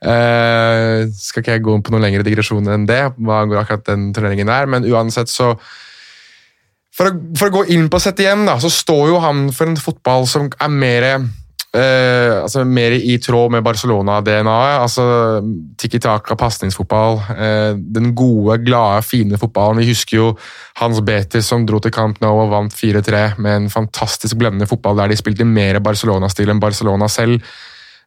[0.00, 4.10] Uh, skal ikke jeg gå på noen lengre digresjoner enn det, hva angår akkurat den
[4.16, 5.54] turneringen der, men uansett så
[6.96, 9.70] for å, for å, gå inn på sett igjen, da, så står jo han for
[9.70, 11.06] en fotball som er mer
[11.76, 14.80] eh, altså mer i tråd med Barcelona-DNA-et.
[14.82, 15.04] altså
[15.78, 17.20] Tikki Taka, pasningsfotball.
[17.36, 19.82] Eh, den gode, glade, fine fotballen.
[19.82, 20.30] Vi husker jo
[20.80, 24.98] Hans Betis som dro til Camp Nou og vant 4-3 med en fantastisk blendende fotball
[24.98, 27.44] der de spilte mer Barcelona-stil enn Barcelona selv.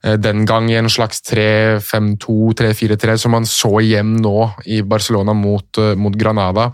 [0.04, 5.36] Eh, den gang i en slags 3-5-2, 3-4-3 som man så igjen nå i Barcelona
[5.38, 6.72] mot, eh, mot Granada.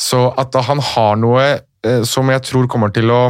[0.00, 3.22] Så at han har noe eh, som jeg tror kommer til å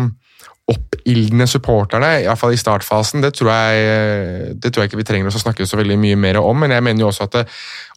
[0.72, 5.32] oppildne supporterne, iallfall i startfasen, det tror, jeg, eh, det tror jeg ikke vi trenger
[5.32, 6.62] å snakke så veldig mye mer om.
[6.62, 7.46] Men jeg mener jo også at det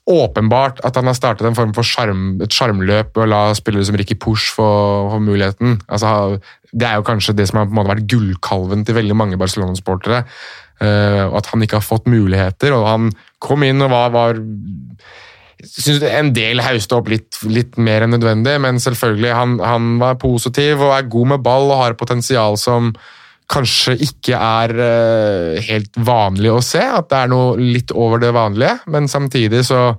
[0.05, 3.97] åpenbart at han har startet en form for skjerm, et sjarmløp og la spillere som
[3.97, 4.67] Ricky Push få,
[5.13, 5.79] få muligheten.
[5.89, 6.37] Altså,
[6.73, 9.39] det er jo kanskje det som har på en måte vært gullkalven til veldig mange
[9.41, 10.25] Barcelona-sportere.
[10.75, 12.73] Uh, at han ikke har fått muligheter.
[12.75, 14.41] og Han kom inn og var, var
[15.63, 20.17] synes en del hauste opp litt, litt, mer enn nødvendig, men selvfølgelig, han, han, var
[20.21, 22.91] positiv og er god med ball og har potensial som
[23.51, 26.81] kanskje ikke er uh, helt vanlig å se.
[26.81, 29.91] At det er noe litt over det vanlige, men samtidig så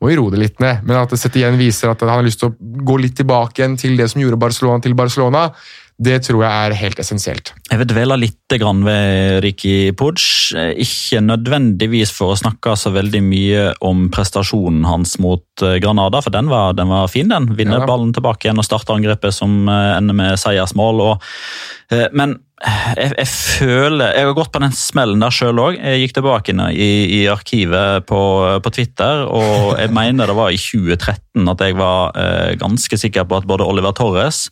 [0.00, 0.84] må vi roe det litt ned.
[0.86, 3.62] Men at det sett igjen viser at han har lyst til å gå litt tilbake
[3.62, 5.48] igjen til det som gjorde Barcelona til Barcelona,
[5.96, 7.54] det tror jeg er helt essensielt.
[7.70, 10.52] Jeg vil dvele litt ved Ricky Pudge.
[10.76, 16.34] Ikke nødvendigvis for å snakke så veldig mye om prestasjonen hans mot eh, Granada, for
[16.34, 17.32] den var, den var fin.
[17.32, 17.48] den.
[17.56, 21.00] Vinner ja, ballen tilbake igjen og starter angrepet som eh, ender med seiersmål.
[21.06, 21.30] Og,
[21.90, 25.76] eh, men jeg, jeg, føler Jeg har gått på den smellen der sjøl òg.
[25.76, 28.20] Jeg gikk tilbake i, i arkivet på,
[28.64, 33.28] på, Twitter, og jeg mener det var i 2013 at jeg var eh, ganske sikker
[33.28, 34.46] på at både Oliver Torres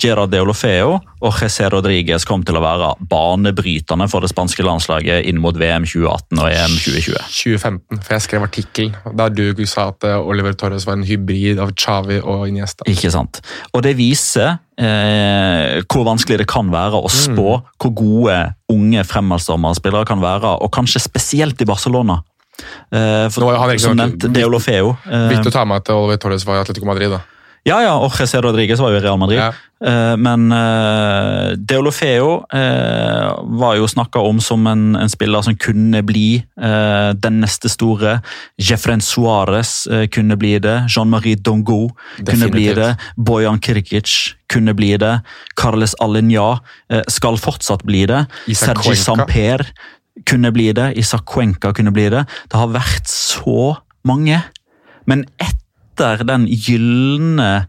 [0.00, 5.40] Gerard Deolofeo og José Rodriguez kom til å være banebrytende for det spanske landslaget inn
[5.42, 7.20] mot VM 2018 og EM 2020.
[7.28, 11.60] 2015, for jeg skrev artikkel der du sa at eh, Oliver Torres var en hybrid
[11.62, 12.88] av Chavi og Iniesta.
[12.90, 13.42] Ikke sant.
[13.72, 17.70] Og det viser eh, hvor vanskelig det kan være å spå mm.
[17.78, 18.40] hvor gode
[18.72, 22.22] unge fremadstormerspillere kan være, og kanskje spesielt i Barcelona.
[22.92, 24.96] Eh, for, Nå, han som nevnt Deolofeo.
[25.08, 27.12] Eh, Viktig å ta med at Oliver Torres var i Atletico Madrid.
[27.12, 27.22] da.
[27.62, 29.38] Ja, ja, og José Rodriguez var jo i Real Madrid.
[29.38, 29.52] Ja.
[29.82, 36.02] Uh, men uh, Deolofeo uh, var jo snakka om som en, en, spiller som kunne
[36.06, 36.42] bli
[37.22, 38.16] den neste store.
[38.60, 40.76] Jefren Suárez kunne bli det.
[40.90, 42.92] Jean-Marie Dongo kunne bli det.
[43.16, 45.16] Bojan Kirkic kunne bli det.
[45.58, 46.60] Carles Alinja
[47.10, 48.24] skal fortsatt bli det.
[48.54, 49.66] Sergi Samper
[50.28, 50.92] kunne bli det.
[51.02, 52.24] Isak Cuenca kunne bli det.
[52.48, 53.74] Det har vært så
[54.08, 54.40] mange.
[55.10, 55.61] Men ett
[55.92, 57.66] etter den gylne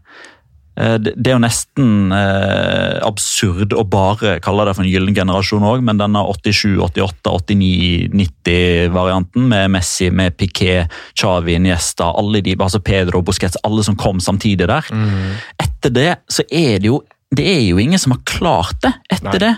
[0.80, 5.66] eh, det er jo nesten eh, absurd å bare kalle det for en gyllen generasjon
[5.68, 12.56] òg, men denne 87-, 88-, 89-, 90-varianten med Messi, med Piquet, Chavi, Niesta, alle de,
[12.58, 14.90] altså Pedro Busquets, alle som kom samtidig der.
[14.90, 15.36] Mm.
[15.62, 17.02] Etter det så er det jo
[17.34, 19.40] det er jo ingen som har klart det etter Nei.
[19.42, 19.54] det.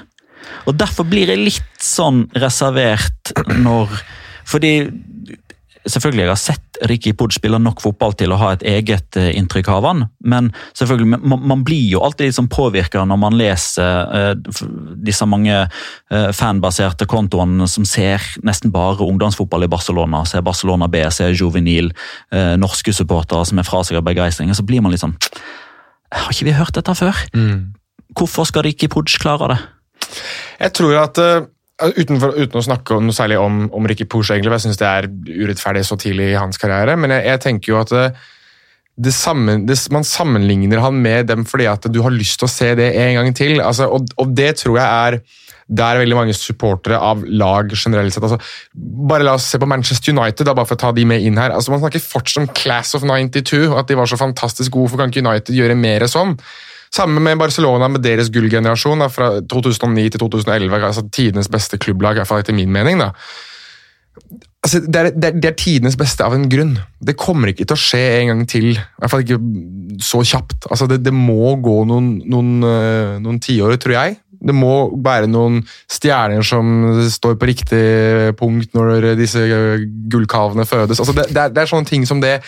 [0.71, 3.91] Og Derfor blir jeg litt sånn reservert når
[4.47, 4.71] Fordi
[5.87, 9.29] Selvfølgelig jeg har sett Ricky Podd spille nok fotball til å ha et eget uh,
[9.39, 14.11] inntrykk av han, men selvfølgelig, man, man blir jo alltid liksom påvirka når man leser
[14.11, 14.59] uh,
[15.07, 20.25] disse mange uh, fanbaserte kontoene som ser nesten bare ungdomsfotball i Barcelona.
[20.29, 21.93] Ser Barcelona B, ser Juvenil,
[22.61, 24.51] norske supportere som er fra seg av begeistring.
[24.55, 25.15] Så blir man litt sånn
[26.13, 27.19] Har ikke vi hørt dette før?
[27.37, 27.75] Mm.
[28.17, 29.59] Hvorfor skal Ricky Pudge klare det?
[30.61, 31.21] Jeg tror at
[31.77, 35.09] Utenfor, uten å snakke noe særlig om, om Ricky Pooch, egentlig, jeg syns det er
[35.11, 38.07] urettferdig så tidlig i hans karriere, men jeg, jeg tenker jo at det,
[38.97, 42.53] det sammen, det, man sammenligner han med dem fordi at du har lyst til å
[42.53, 43.61] se det en gang til.
[43.61, 45.19] Altså, og, og, det tror jeg er
[45.67, 48.39] der veldig mange supportere av lag generelt sett altså,
[49.11, 51.37] Bare la oss se på Manchester United, da, bare for å ta de med inn
[51.41, 51.53] her.
[51.53, 54.95] Altså, man snakker fortsatt om Class of 92, at de var så fantastisk gode.
[54.95, 56.39] for kan ikke United gjøre mer sånn?
[56.97, 60.79] Samme med Barcelona med deres gullgenerasjon fra 2009 til 2011.
[60.81, 63.03] altså Tidenes beste klubblag, i hvert fall etter min mening.
[63.03, 63.13] da.
[64.67, 66.73] Altså, det, er, det, er, det, er, tidenes beste av en grunn.
[66.99, 68.73] Det kommer ikke til å skje en gang til.
[68.75, 69.39] I hvert fall ikke
[70.03, 70.67] så kjapt.
[70.67, 74.17] Altså, det, det må gå noen, noen, uh, noen tiår, tror jeg.
[74.47, 74.73] Det må
[75.05, 76.67] være noen stjerner som
[77.13, 77.85] står på riktig
[78.41, 79.45] punkt når disse
[80.13, 81.01] gullkavene fødes.
[81.01, 82.41] Altså det, det, er, det, er, sånne ting som det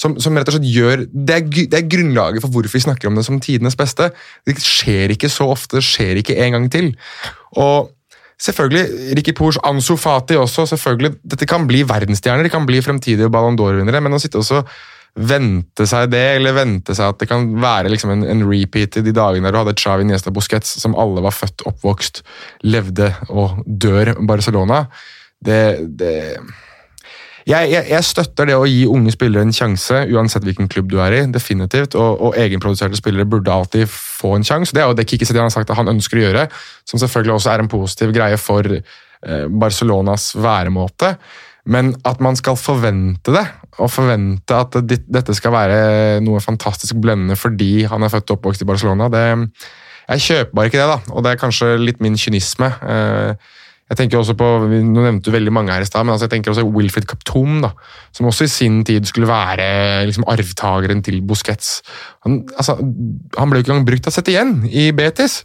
[0.00, 3.10] som, som rett og slett gjør det er, det er, grunnlaget for hvorfor vi snakker
[3.10, 4.10] om det som tidenes beste.
[4.46, 6.94] Det skjer ikke så ofte, det skjer ikke en gang til.
[7.60, 7.92] Og
[8.44, 10.66] Selvfølgelig, Ricky Pors, Ansu Fati også.
[10.66, 14.64] selvfølgelig, Dette kan bli verdensstjerner, de kan bli fremtidige Ballon d'Or-vinnere, men å sitte også
[15.14, 19.04] vente seg det, eller vente seg at det kan være liksom en, en, repeat i
[19.06, 22.24] de dagene der du hadde Chavi Niesta Busquets, som alle var født, oppvokst,
[22.66, 24.84] levde og dør Barcelona.
[25.44, 25.62] Det,
[25.94, 26.14] det
[27.44, 30.98] jeg, jeg, jeg, støtter det å gi unge spillere en sjanse, uansett hvilken klubb du
[31.04, 31.22] er i.
[31.32, 34.72] definitivt, Og, og egenproduserte spillere burde alltid få en sjanse.
[34.72, 36.46] Det er jo det Kikki Setian har sagt at han ønsker å gjøre,
[36.88, 41.14] som selvfølgelig også er en positiv greie for eh, Barcelonas væremåte.
[41.68, 43.44] Men at man skal forvente det,
[43.80, 45.78] og forvente at dette skal være
[46.24, 49.24] noe fantastisk blendende fordi han er født og oppvokst i Barcelona, det,
[50.04, 50.88] jeg kjøper bare ikke det.
[50.92, 52.68] da, Og det er kanskje litt min kynisme.
[52.84, 53.52] Eh,
[53.94, 56.34] jeg tenker også på, Nå nevnte du veldig mange her i stad, men altså jeg
[56.36, 57.70] tenker også Wilfred Kaptom, da,
[58.14, 61.78] som også i sin tid skulle være liksom arvtakeren til Busquets.
[62.26, 65.42] Han, altså, han ble jo ikke engang brukt av sett igjen i Betis.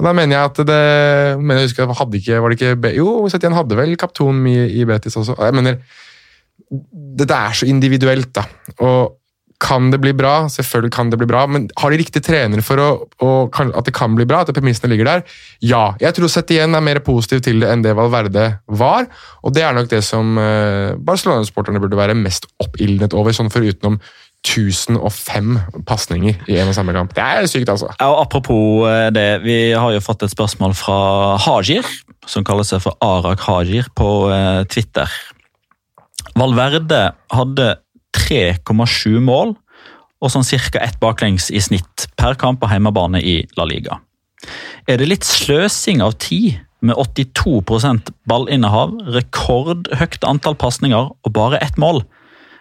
[0.00, 0.82] Og da mener jeg at det
[1.38, 4.86] mener jeg husker, hadde ikke, var det ikke, Jo, Setien hadde vel kapton i, i
[4.88, 5.36] Betis også.
[5.38, 5.82] Jeg mener,
[7.20, 8.46] Dette er så individuelt, da.
[8.80, 9.21] Og
[9.62, 10.48] kan det bli bra?
[10.50, 12.88] Selvfølgelig kan det bli bra, men har de riktig trenere for å,
[13.22, 13.30] å,
[13.62, 14.42] at det kan bli bra?
[14.42, 15.22] At premissene ligger der?
[15.62, 15.84] Ja.
[16.02, 19.06] Jeg tror Setien er mer positiv til det enn det Valverde var.
[19.46, 23.64] Og det er nok det som uh, Barcelona-sporterne burde være mest oppildnet over, sånn for
[23.64, 24.00] utenom
[24.42, 27.14] 1005 pasninger i en og samme kamp.
[27.14, 27.92] Det er sykt, altså.
[28.00, 30.98] Ja, og apropos eh, det, vi har jo fått et spørsmål fra
[31.44, 31.86] Hajir,
[32.26, 35.14] som kaller seg for Arak Hajir på eh, Twitter.
[36.34, 37.68] Valverde hadde
[38.16, 39.56] 3,7 mål
[40.22, 40.80] og sånn ca.
[40.80, 43.98] ett baklengs i snitt per kamp på hjemmebane i La Liga.
[44.86, 51.78] Er det litt sløsing av tid med 82% ballinnehav, rekordhøyt antall pasninger og bare ett
[51.78, 52.02] mål?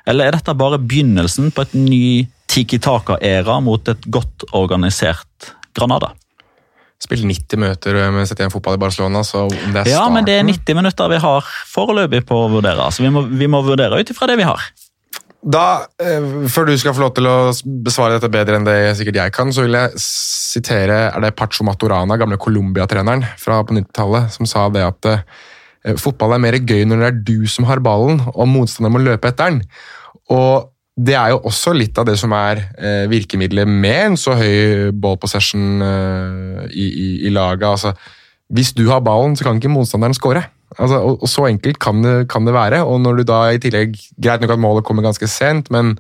[0.10, 2.06] Eller er dette bare begynnelsen på et ny
[2.52, 6.12] Tiki Taka-æra mot et godt organisert Granada?
[7.02, 10.28] Spilt 90 møter med Setien fotball i Barcelona, så om det er starten Ja, men
[10.28, 12.86] det er 90 minutter vi har foreløpig på å vurdere.
[12.94, 14.68] Så vi må, vi må vurdere ut ifra det vi har.
[15.42, 17.52] Da, eh, Før du skal få lov til å
[17.82, 21.66] besvare dette bedre enn det sikkert jeg kan, så vil jeg sitere er det Pacho
[21.66, 26.86] Maturana, gamle Colombia-treneren fra på 90-tallet, som sa det at eh, fotball er mer gøy
[26.86, 29.64] når det er du som har ballen, og motstanderen må løpe etter den.
[30.30, 30.70] Og
[31.02, 34.92] det er jo også litt av det som er eh, virkemidlet med en så høy
[34.94, 35.82] ball possession
[36.70, 37.66] i, i, i laget.
[37.66, 37.96] Altså,
[38.54, 40.46] hvis du har ballen, så kan ikke motstanderen skåre.
[40.78, 42.84] Altså, og, og, Så enkelt kan det, kan det, være.
[42.88, 45.98] Og når du da i tillegg Greit nok at målet kommer ganske sent, men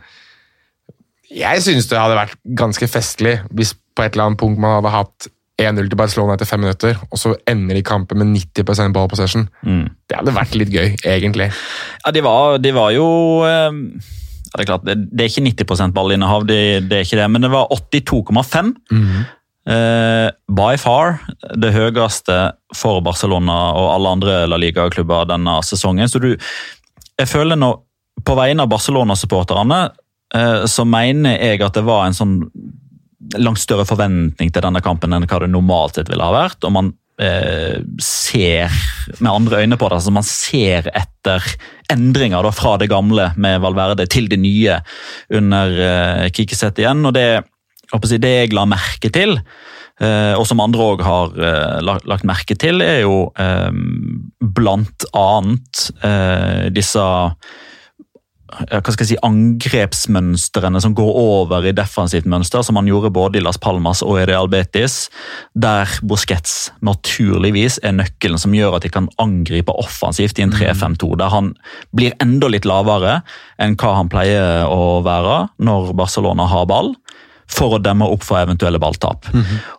[1.31, 4.91] jeg synes det hadde vært ganske festlig hvis på et eller annet punkt man hadde
[4.91, 5.29] hatt
[5.61, 9.45] 1-0 til Barcelona etter fem minutter, og så ender de kampen med 90% ball possession.
[9.61, 9.85] Mm.
[10.09, 11.51] Det hadde vært litt gøy, egentlig.
[12.01, 13.05] Ja, de var, de var jo
[13.45, 13.77] eh,
[14.51, 17.45] det, er klart, det, det, er ikke 90 ballinnehav, det, det, er ikke det, men
[17.45, 18.73] det var 82,5.
[18.91, 19.21] Mm.
[19.61, 21.19] Uh, by far
[21.53, 22.35] det høyeste
[22.73, 26.09] for Barcelona og alle andre La Liga-klubber denne sesongen.
[26.09, 27.75] Så du, jeg føler nå,
[28.25, 29.77] På vegne av Barcelona-supporterne
[30.35, 32.35] uh, så mener jeg at det var en sånn
[33.37, 36.65] langt større forventning til denne kampen enn hva det normalt sett ville ha vært.
[36.65, 38.73] og man uh, ser
[39.19, 40.01] med andre øyne på det.
[40.01, 41.45] altså Man ser etter
[41.93, 44.81] endringer da, fra det gamle med Valverde til det nye
[45.29, 47.05] under Kikiset igjen.
[47.05, 47.43] og det
[47.91, 49.39] det jeg la merke til,
[49.99, 53.71] eh, og som andre òg har eh, lagt merke til, er jo eh,
[54.39, 55.91] blant annet
[56.71, 57.01] disse
[58.51, 63.39] hva skal jeg si, angrepsmønstrene som går over i defensivt mønster, som han gjorde både
[63.39, 65.05] i Las Palmas og i Real Betis,
[65.55, 71.13] der Busquets naturligvis er nøkkelen som gjør at de kan angripe offensivt i en 3-5-2,
[71.21, 71.53] der han
[71.95, 73.21] blir enda litt lavere
[73.61, 76.93] enn hva han pleier å være når Barcelona har ball.
[77.51, 79.27] For å demme opp for eventuelle balltap.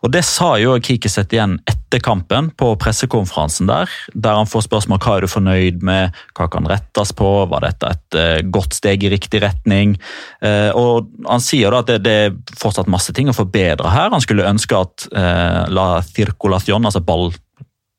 [0.03, 5.01] Og Det sa jo Kikiset igjen etter kampen på pressekonferansen der, der han får spørsmål
[5.03, 9.03] hva er du fornøyd med, hva kan rettes på, var dette et eh, godt steg
[9.03, 9.97] i riktig retning?
[10.41, 14.11] Eh, og Han sier da at det, det er fortsatt masse ting å forbedre her.
[14.13, 17.31] Han skulle ønske at eh, la circulación, altså ball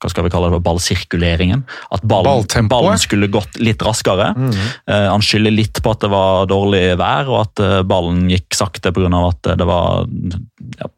[0.04, 1.62] hva skal vi kalle det, ballsirkuleringen.
[1.94, 4.34] At ballen, ballen skulle gått litt raskere.
[4.84, 8.52] Eh, han skylder litt på at det var dårlig vær, og at eh, ballen gikk
[8.56, 9.08] sakte pga.
[9.24, 10.04] at det var
[10.76, 10.90] ja,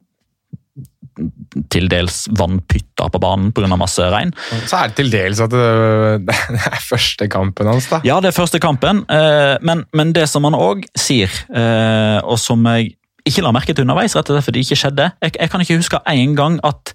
[1.72, 3.70] til dels vannpytter på banen pga.
[3.78, 4.34] masse regn.
[4.66, 8.02] Så er det til dels at det, det er første kampen hans, da.
[8.06, 12.40] Ja, det er første kampen, eh, men, men det som han òg sier, eh, og
[12.42, 15.34] som jeg ikke la merke til underveis, rett og slett fordi det ikke skjedde Jeg,
[15.40, 16.92] jeg kan ikke huske én gang at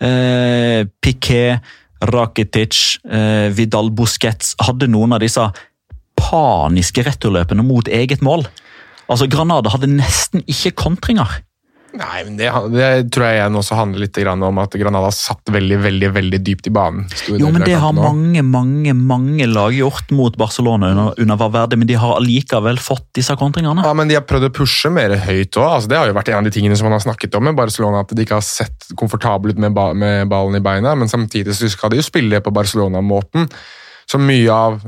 [0.00, 1.60] eh, Piquet,
[2.04, 5.44] Rakitic, eh, Vidal Busquets hadde noen av disse
[6.20, 8.46] paniske returløpene mot eget mål.
[9.10, 11.40] Altså, Granada hadde nesten ikke kontringer.
[11.94, 15.76] Nei, men det, det tror jeg igjen også handler litt om at Granada satt veldig
[15.84, 17.04] veldig, veldig dypt i banen.
[17.30, 18.02] Jo, men det har nå.
[18.02, 23.06] mange, mange mange lag gjort mot Barcelona under, under Valverde, men de har allikevel fått
[23.20, 23.84] disse kontringene.
[23.86, 25.68] Ja, men De har prøvd å pushe mer høyt òg.
[25.68, 27.58] Altså, det har jo vært en av de tingene som man har snakket om med
[27.58, 30.96] Barcelona, at de ikke har sett komfortable ut med, ba med ballen i beina.
[30.98, 33.48] Men samtidig så skal de jo spille på Barcelona-måten.
[34.10, 34.80] Så mye av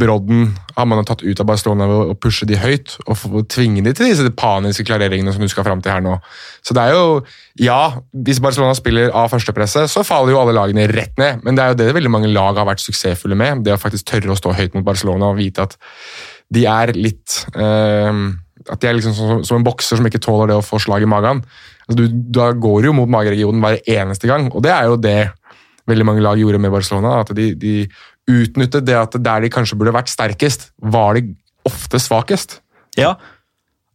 [0.00, 3.92] brodden har man tatt ut av Barcelona ved å pushe de høyt og tvinge de
[3.96, 6.16] til disse paniske klareringene som du skal fram til her nå.
[6.64, 7.04] Så det er jo
[7.60, 11.40] Ja, hvis Barcelona spiller av førstepresset, så faller jo alle lagene rett ned.
[11.44, 13.62] Men det er jo det veldig mange lag har vært suksessfulle med.
[13.64, 15.78] Det å faktisk tørre å stå høyt mot Barcelona og vite at
[16.52, 18.20] de er litt eh,
[18.66, 21.10] At de er liksom som, en bokser som ikke tåler det å få slag i
[21.10, 21.42] magen.
[21.86, 24.96] Altså, du, da går du jo mot mageregionen hver eneste gang, og det er jo
[24.98, 25.20] det
[25.86, 27.20] veldig mange lag gjorde med Barcelona.
[27.22, 27.74] At de, de
[28.30, 31.34] utnyttet det at der de kanskje burde vært sterkest, var de
[31.66, 32.60] ofte svakest.
[32.98, 33.14] Ja,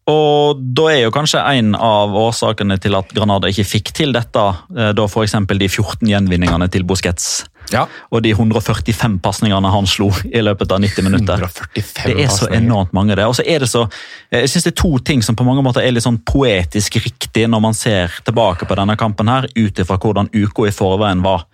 [0.10, 4.46] og da er jo kanskje en av årsakene til at Granada ikke fikk til dette,
[4.76, 5.38] eh, da f.eks.
[5.48, 7.86] de 14 gjenvinningene til Busquets Ja.
[8.12, 11.46] og de 145 pasningene han slo i løpet av 90 minutter.
[11.46, 13.28] 145 Det er så enormt mange, det.
[13.30, 13.86] Og så er det så,
[14.34, 17.48] jeg synes det er to ting som på mange måter er litt sånn poetisk riktig
[17.52, 21.48] når man ser tilbake på denne kampen her, ut ifra hvordan uka i forveien var.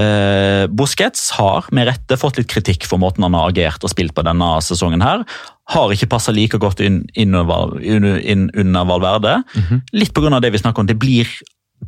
[0.00, 4.16] Eh, Busquets har med rette fått litt kritikk for måten han har agert og spilt
[4.16, 5.24] på denne sesongen her.
[5.68, 9.34] Har ikke passa like godt inn, inn, inn, under Valverde.
[9.92, 10.40] Litt pga.
[10.40, 10.88] det vi snakker om.
[10.88, 11.28] Det blir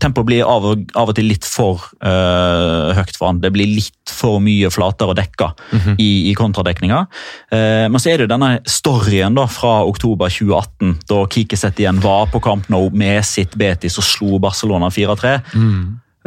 [0.00, 3.40] Tempoet blir av og, av og til litt for uh, høyt for han.
[3.42, 5.96] Det blir litt for mye flater mm -hmm.
[5.98, 7.06] i, i kontradekninga.
[7.52, 12.00] Uh, men så er det jo denne storyen da fra oktober 2018, da Kikiset igjen
[12.00, 15.40] var på Camp Nou med sitt Betis og slo Barcelona 4-3.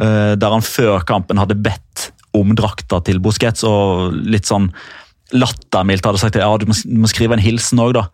[0.02, 4.72] Eh, der han før kampen hadde bedt om drakta til Busquets og litt sånn
[5.34, 8.08] lattermildt hadde sagt ja, du må, du må skrive en hilsen òg, da.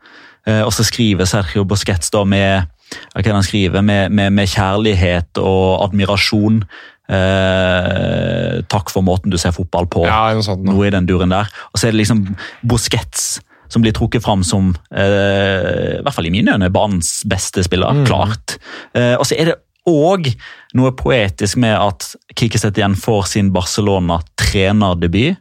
[0.45, 2.69] Eh, og så skriver Sergio Busquets da med
[3.13, 6.63] hva kan han skrive, med, med, med kjærlighet og admirasjon.
[7.11, 10.05] Eh, takk for måten du ser fotball på.
[10.07, 10.67] Ja, noe sånt.
[10.67, 11.51] Noe i den duren der.
[11.73, 12.25] Og så er det liksom
[12.67, 17.63] Busquets som blir trukket fram som, eh, i hvert fall i mine øyne, banens beste
[17.63, 18.05] spiller.
[18.07, 18.59] Klart.
[18.95, 20.27] Eh, og så er det òg
[20.75, 25.39] noe poetisk med at Kikiset igjen får sin Barcelona-trenerdebut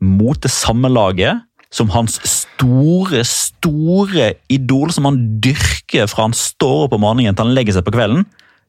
[0.00, 1.42] mot det samme laget
[1.74, 7.44] som hans store, store idol, som han dyrker fra han står opp om morgenen til
[7.48, 8.24] han legger seg på kvelden.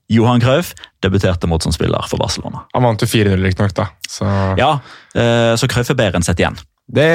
[0.09, 0.73] Johan Krauf
[1.05, 2.63] debuterte mot som spiller for Barcelona.
[2.73, 3.91] Han vant jo 4-0, riktignok.
[4.09, 4.25] Så
[4.57, 4.79] Ja,
[5.13, 6.57] eh, Så Krauf er bedre enn sett igjen.
[6.89, 7.09] Det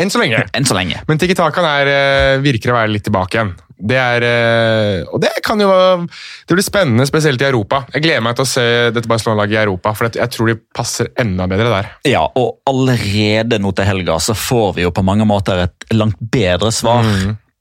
[0.00, 0.44] Enn så lenge.
[0.56, 1.02] Enn så lenge.
[1.08, 3.54] Men Tikitakan eh, virker å være litt tilbake igjen.
[3.76, 7.82] Det er, eh, og det kan jo Det blir spennende, spesielt i Europa.
[7.92, 11.10] Jeg gleder meg til å se dette Barcelona-laget i Europa, for jeg tror de passer
[11.20, 11.90] enda bedre der.
[12.08, 16.20] Ja, og allerede nå til helga så får vi jo på mange måter et langt
[16.20, 17.04] bedre svar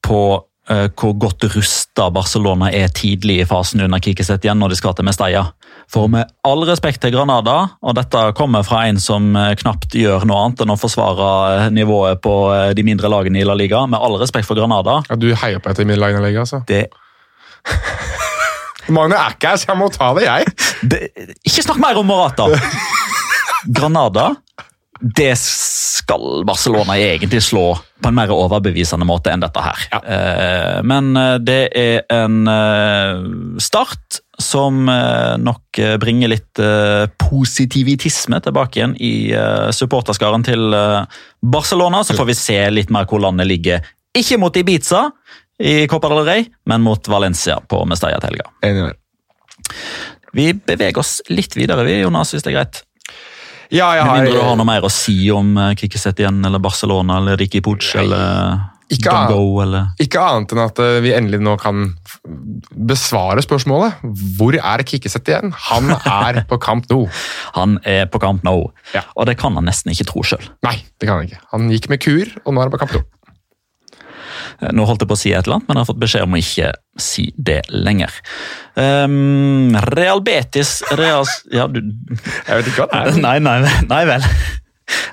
[0.05, 0.21] på
[0.69, 4.95] uh, hvor godt rusta Barcelona er tidlig i fasen under Kikiset igjen når de skal
[4.95, 5.49] til Mestalla.
[5.91, 10.25] For med all respekt til Granada, og dette kommer fra en som eh, knapt gjør
[10.27, 13.83] noe annet enn å forsvare eh, nivået på eh, de mindre lagene i La Liga,
[13.89, 16.63] med all respekt for Granada Ja, Du heier på etter La Liga, altså.
[16.67, 16.87] det,
[18.95, 20.57] Magne er ikke her, så jeg må ta det, jeg.
[20.91, 21.01] det
[21.45, 22.49] Ikke snakk mer om Morata!
[23.77, 24.33] Granada
[24.95, 29.81] det skal Barcelona egentlig slå på en mer overbevisende måte enn dette her.
[29.91, 29.99] Ja.
[30.87, 31.09] Men
[31.43, 32.47] det er en
[33.59, 39.13] start som eh, nok eh, bringer litt eh, positivitisme tilbake igjen i
[39.75, 40.75] supporterskaren til
[41.41, 42.03] Barcelona.
[42.03, 43.85] Så får vi se litt mer hvor landet ligger.
[44.15, 45.07] Ikke mot Ibiza
[45.59, 48.51] i Copa del Rey, men mot Valencia på Mestalla til helga.
[48.65, 48.91] Enig.
[50.35, 52.81] Vi beveger oss litt videre, vi, Jonas, hvis det er greit.
[53.71, 56.61] Ja, jeg Med har, mindre du har noe mer å si om Kikkiset igjen, eller
[56.61, 58.59] Barcelona, eller Ricky Puig, eller
[58.93, 59.63] Ikke Go,
[60.01, 61.87] Ikke annet enn at eh, vi endelig nå kan
[62.69, 63.97] besvare spørsmålet.
[64.37, 65.55] Hvor er Kikkesett igjen?
[65.71, 66.99] Han er på kamp nå.
[67.57, 68.55] Han er på kamp nå,
[68.93, 69.01] Ja.
[69.15, 70.43] og det kan han nesten ikke tro sjøl.
[70.65, 71.41] Nei, det kan han ikke.
[71.53, 73.03] Han gikk med kur, og nå er han på kamp nå.
[74.75, 76.35] Nå holdt jeg på å si et eller annet, men jeg har fått beskjed om
[76.35, 76.69] å ikke
[77.01, 78.13] si det lenger.
[78.77, 83.19] Um, Real Betis Real, ja, du, Jeg vet ikke hva det er.
[83.25, 83.57] Nei, nei,
[83.89, 84.29] nei vel.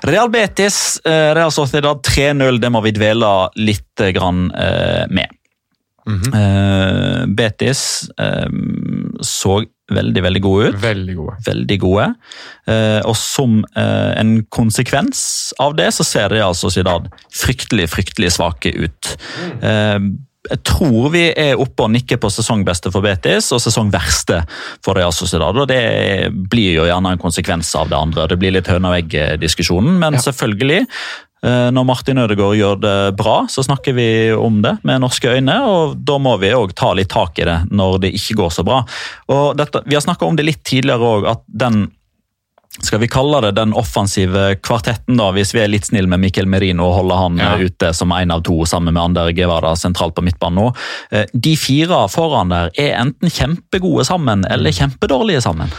[0.03, 5.09] Real Betis, eh, Real Sociedad 3-0, det må vi dvele litt grann med.
[5.09, 5.39] med.
[6.05, 7.35] -hmm.
[7.35, 8.49] Betis eh,
[9.21, 10.77] så veldig, veldig gode ut.
[10.81, 11.37] Veldig gode.
[11.47, 12.09] Veldig gode.
[12.67, 18.73] Eh, og som eh, en konsekvens av det, så ser Real Sociedad fryktelig, fryktelig svake
[18.75, 19.15] ut.
[19.61, 19.99] Eh,
[20.49, 24.41] jeg tror vi er oppe og nikker på sesongbeste for Betis og sesongverste
[24.83, 25.55] for Real Sociedad.
[25.55, 28.27] og Det blir jo gjerne en konsekvens av det andre.
[28.27, 30.81] Det blir litt høne og egg-diskusjonen, men selvfølgelig.
[31.43, 35.61] eh, Når Martin Ødegaard gjør det bra, så snakker vi om det med norske øyne.
[35.63, 38.65] og Da må vi òg ta litt tak i det når det ikke går så
[38.67, 38.83] bra.
[39.29, 41.91] Og dette, vi har snakka om det litt tidligere òg, at den
[42.81, 46.47] skal vi kalle det den offensive kvartetten, da, hvis vi er litt snille med Mikkel
[46.49, 47.51] Merino og holder han Ja.
[47.53, 50.75] eh, ute som en av to sammen med Ander Guevara sentralt på midtbanen nå.
[51.11, 55.69] Eh, De fire foran der er enten kjempegode sammen eller kjempedårlige sammen.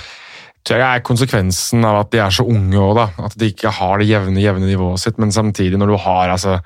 [0.65, 3.11] tror jeg er konsekvensen av at de er så unge òg.
[3.27, 5.19] At de ikke har det jevne, jevne nivået sitt.
[5.19, 6.61] Men samtidig, når du har altså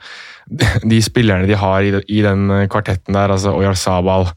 [0.88, 4.28] De spillerne de har i, den kvartetten der, altså Oyarzabal,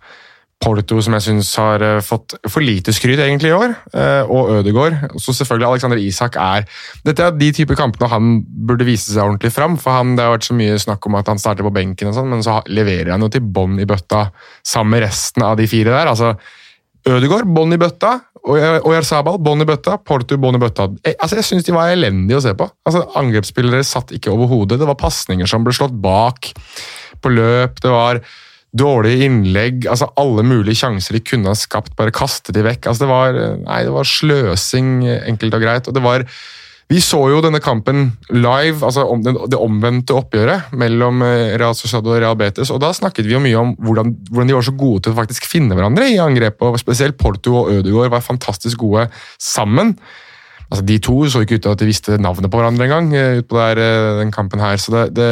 [0.62, 4.51] Porto, som jeg syns har eh, fått for lite skryt egentlig i år, eh, og
[4.59, 4.99] Ødegaard.
[5.22, 6.68] Så selvfølgelig Alexander Isak er
[7.07, 9.78] Dette er de typer kampene han burde vise seg ordentlig fram.
[9.82, 12.18] for han, Det har vært så mye snakk om at han starter på benken, og
[12.18, 14.28] sånn, men så leverer han jo til bånn i bøtta
[14.62, 16.12] sammen med resten av de fire der.
[16.14, 16.36] altså
[17.09, 18.20] Ødegaard, bånn i bøtta.
[18.45, 19.97] Oyarzabal, bånn i bøtta.
[20.05, 20.86] Porto, bånn i bøtta.
[21.01, 22.68] Jeg, altså, jeg syns de var elendige å se på.
[22.86, 24.78] Altså, Angrepsspillere satt ikke over hodet.
[24.82, 26.51] Det var pasninger som ble slått bak
[27.22, 27.82] på løp.
[27.82, 28.22] Det var
[28.78, 29.86] dårlige innlegg.
[29.89, 32.88] altså Alle mulige sjanser de kunne ha skapt, bare kastet de vekk.
[32.88, 34.97] altså Det var, nei, det var sløsing,
[35.28, 35.88] enkelt og greit.
[35.88, 36.28] og det var
[36.91, 42.19] vi så jo denne kampen live, altså det, omvendte oppgjøret mellom eh, Real Sociedad og
[42.19, 42.72] Real Betis.
[42.74, 45.19] og Da snakket vi jo mye om hvordan, hvordan de var så gode til å
[45.22, 46.65] faktisk finne hverandre i angrepet.
[46.67, 49.05] og Spesielt Porto og Ødegaard var fantastisk gode
[49.39, 49.95] sammen.
[50.67, 53.13] Altså De to så ikke ut til at de visste navnet på hverandre engang.
[53.15, 55.32] eh, ut på eh, den kampen her, så det, det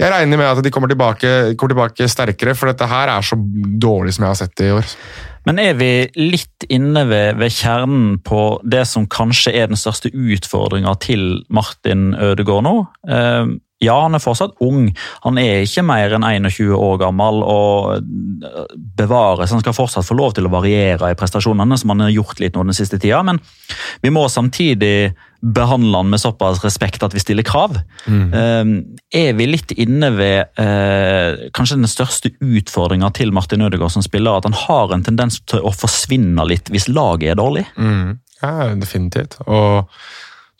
[0.00, 3.38] jeg regner med at de kommer tilbake, kommer tilbake sterkere, for dette her er så
[3.38, 4.94] dårlig som jeg har sett det i år.
[5.44, 10.10] Men er vi litt inne ved, ved kjernen på det som kanskje er den største
[10.10, 12.76] utfordringa til Martin Ødegaard nå?
[13.84, 14.88] Ja, han er fortsatt ung.
[15.26, 18.08] Han er ikke mer enn 21 år gammel og
[18.98, 19.52] bevares.
[19.54, 22.56] Han skal fortsatt få lov til å variere i prestasjonene, som han har gjort litt
[22.56, 23.22] nå den siste tida.
[23.26, 23.40] Men
[24.02, 25.14] vi må samtidig
[25.44, 27.76] behandle han med såpass respekt at vi stiller krav.
[28.08, 28.70] Eh,
[29.20, 34.38] er vi litt inne ved eh, kanskje den største utfordringa til Martin Ødegaard som spiller,
[34.38, 37.66] at han har en tendens til å forsvinne litt hvis laget er dårlig?
[37.76, 38.20] Mm.
[38.40, 39.38] Ja, definitivt.
[39.44, 39.90] Og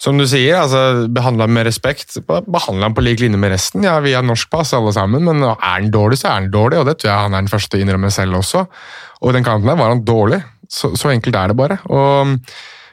[0.05, 2.19] som du sier, altså, behandle med respekt.
[2.29, 3.87] Behandle ham på lik linje med resten.
[3.87, 6.83] Ja, Vi har norsk pass alle sammen, men er han dårlig, så er han dårlig.
[6.83, 8.67] Og det tror jeg han er den første til å innrømme selv også.
[9.23, 10.43] Og i den kanten der var han dårlig.
[10.69, 11.79] Så, så enkelt er det bare.
[11.89, 12.35] Og,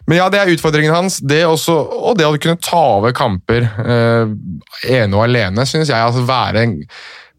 [0.08, 1.20] men ja, det er utfordringen hans.
[1.20, 4.32] Det også, og det å kunne ta over kamper eh,
[4.96, 6.00] ene og alene, synes jeg.
[6.00, 6.78] altså være en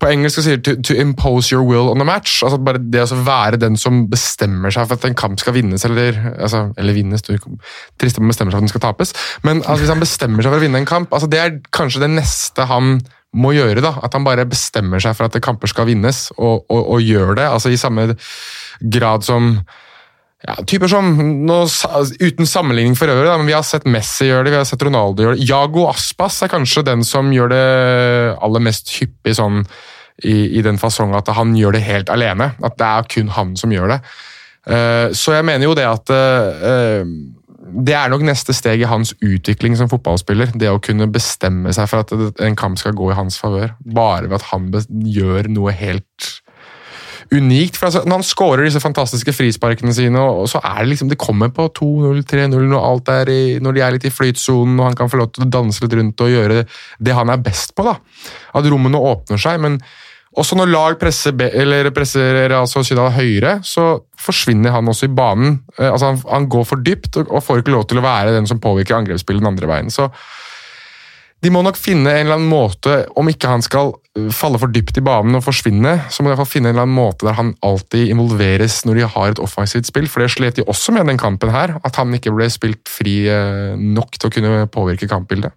[0.03, 2.40] på engelsk sier to, to impose your will on a match.
[2.42, 5.86] altså bare Det å være den som bestemmer seg for at en kamp skal vinnes,
[5.86, 7.36] eller altså, eller vinnes, du,
[8.00, 9.14] trist om å bestemme seg for at den skal tapes,
[9.46, 12.03] men altså, hvis han bestemmer seg for å vinne en kamp, altså det er kanskje
[12.05, 12.96] det neste han
[13.32, 13.80] må gjøre.
[13.84, 17.36] da, At han bare bestemmer seg for at kamper skal vinnes, og, og, og gjør
[17.38, 17.46] det.
[17.48, 18.11] altså I samme
[18.82, 19.55] grad som
[20.42, 21.12] ja, typer som,
[21.46, 21.61] nå,
[22.18, 24.82] Uten sammenligning for øvrig, da, men vi har sett Messi gjøre det, vi har sett
[24.82, 25.46] Ronaldo gjøre det.
[25.48, 27.64] Jago Aspas er kanskje den som gjør det
[28.42, 29.62] aller mest hyppig sånn
[30.24, 32.52] i, i den fasongen at han gjør det helt alene.
[32.62, 34.00] At det er kun han som gjør det.
[34.62, 37.06] Uh, så jeg mener jo det at uh,
[37.72, 40.52] det er nok neste steg i hans utvikling som fotballspiller.
[40.58, 43.72] Det å kunne bestemme seg for at en kamp skal gå i hans favør.
[43.86, 44.68] Bare ved at han
[45.06, 46.41] gjør noe helt
[47.33, 47.78] unikt.
[47.78, 51.11] for altså, Når han skårer disse fantastiske frisparkene sine, og, og så er det liksom,
[51.11, 55.11] det kommer på 2-0, 3-0 når, når de er litt i flytsonen og han kan
[55.12, 56.62] få lov til å danse litt rundt og gjøre
[56.99, 57.87] det han er best på.
[57.89, 57.99] da.
[58.59, 59.61] At rommene åpner seg.
[59.62, 59.80] men
[60.33, 65.59] også når lag presser, eller presser altså Sociedal høyere, så forsvinner han også i banen.
[65.76, 68.49] Altså han, han, går for dypt og, og får ikke lov til å være den
[68.49, 69.93] som påvirker angrepsspillet den andre veien.
[69.93, 70.09] Så
[71.43, 73.95] de må nok finne en eller annen måte, om ikke han skal
[74.36, 76.76] falle for dypt i banen og forsvinne, så må de i hvert fall finne en
[76.76, 80.07] eller annen måte der han alltid involveres når de har et offensivt spill.
[80.11, 83.24] For det slet de også med den kampen her, at han ikke ble spilt fri
[83.80, 85.57] nok til å kunne påvirke kampbildet.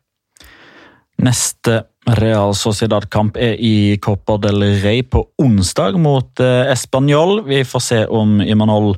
[1.22, 7.41] Neste Real Sociedad-kamp er i Copa del Rey på onsdag mot eh, Español.
[7.47, 8.93] Vi får se om Imanol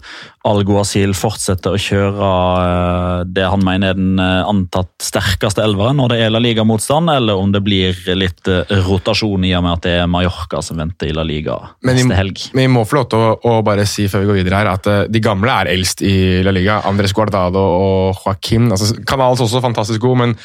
[0.47, 2.31] Alguacil fortsetter å kjøre
[2.63, 7.13] eh, det han mener er den eh, antatt sterkeste elveren når det er La Liga-motstand,
[7.15, 8.51] eller om det blir litt
[8.89, 12.49] rotasjon i og med at det er Mallorca som venter i La Liga neste helg.
[12.51, 14.73] men vi må få lov til å, å bare si før vi går videre her,
[14.75, 16.81] at de gamle er eldst i La Liga.
[16.87, 18.67] Andres Guardado og Joaquin.
[18.73, 20.39] Altså, Canals også fantastisk god, men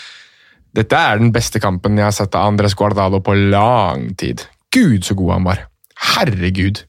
[0.77, 4.47] dette er den beste kampen jeg har sett av Andres Guardado på lang tid.
[4.73, 5.67] Gud, så god han var.
[6.15, 6.85] Herregud.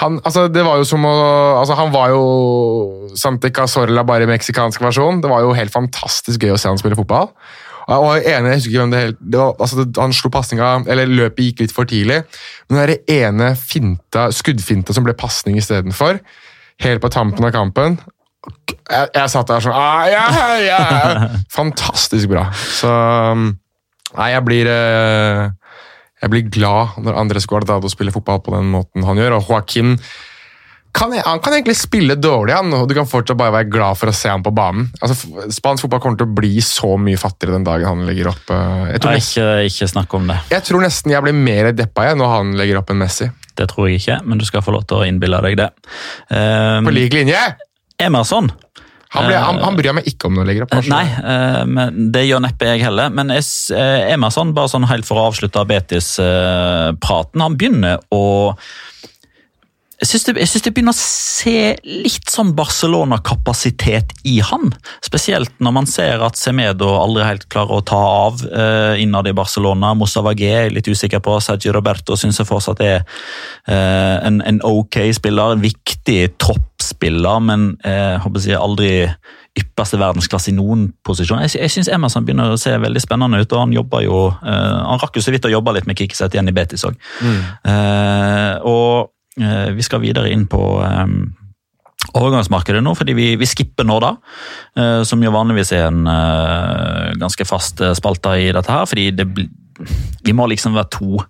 [0.00, 1.12] Han, altså, det var jo som å,
[1.60, 2.24] altså, han var jo
[3.16, 5.22] Santi Casorla bare i meksikansk versjon.
[5.24, 7.30] Det var jo helt fantastisk gøy å se han spille fotball.
[7.86, 10.32] Og jeg var enig, jeg husker ikke hvem det helt, det var, altså, Han slo
[10.34, 12.22] pasninga, eller løpet gikk litt for tidlig.
[12.66, 16.18] Men den der ene finta, skuddfinta som ble pasning istedenfor,
[16.84, 18.00] helt på tampen av kampen
[18.86, 20.26] Jeg, jeg satt der sånn ah, ja,
[20.62, 20.80] ja.
[21.50, 22.46] Fantastisk bra.
[22.54, 23.48] Så um,
[24.16, 25.40] Nei, jeg blir eh,
[26.22, 29.34] Jeg blir glad når Andres Guardado spiller fotball på den måten han gjør.
[29.40, 29.96] Og Joaquin
[30.96, 34.08] kan, han kan egentlig spille dårlig, han, og du kan fortsatt bare være glad for
[34.08, 34.86] å se ham på banen.
[35.04, 38.48] Altså, Spansk fotball kommer til å bli så mye fattigere den dagen han legger opp.
[38.48, 40.38] eh, Jeg tror, Nei, ikke, ikke snakk om det.
[40.54, 43.28] jeg tror nesten jeg blir mer deppa jeg når han legger opp en Messi.
[43.60, 45.68] Det tror jeg ikke, men du skal få lov til å innbille deg det.
[46.32, 47.44] Um, På lik linje!
[48.02, 48.50] Emerson
[49.14, 50.74] Han, ble, han, han bryr meg ikke om han legger opp.
[50.76, 53.12] Eh, Nei, eh, men det gjør neppe jeg heller.
[53.14, 58.24] Men eh, Emerson, bare sånn helt for å avslutte Betis-praten, han begynner å
[59.96, 64.74] jeg syns, det, det begynner å se litt sånn Barcelona-kapasitet i han.
[65.04, 69.32] Spesielt når man ser at Semedo aldri helt klarer å ta av eh, innad i
[69.36, 69.94] Barcelona.
[69.96, 71.38] Moussa Vagé er litt usikker på.
[71.40, 75.56] Sergio Roberto syns jeg fortsatt er eh, en, en ok spiller.
[75.56, 78.92] En viktig troppsspiller, men eh, håper jeg aldri
[79.56, 81.40] ypperste verdensklasse i noen posisjon.
[81.46, 84.78] Jeg, jeg syns Emerson begynner å se veldig spennende ut, og han jobber jo eh,
[84.92, 87.00] Han rakk jo så vidt å jobbe litt med Kikiset igjen i Betis òg.
[87.64, 91.10] Eh, og vi skal videre inn på eh,
[92.14, 94.14] overgangsmarkedet nå, fordi vi, vi skipper nå da,
[94.78, 99.10] eh, som jo vanligvis er en eh, ganske fast eh, spalte i dette her, fordi
[99.16, 99.26] det,
[100.24, 101.22] vi må liksom være to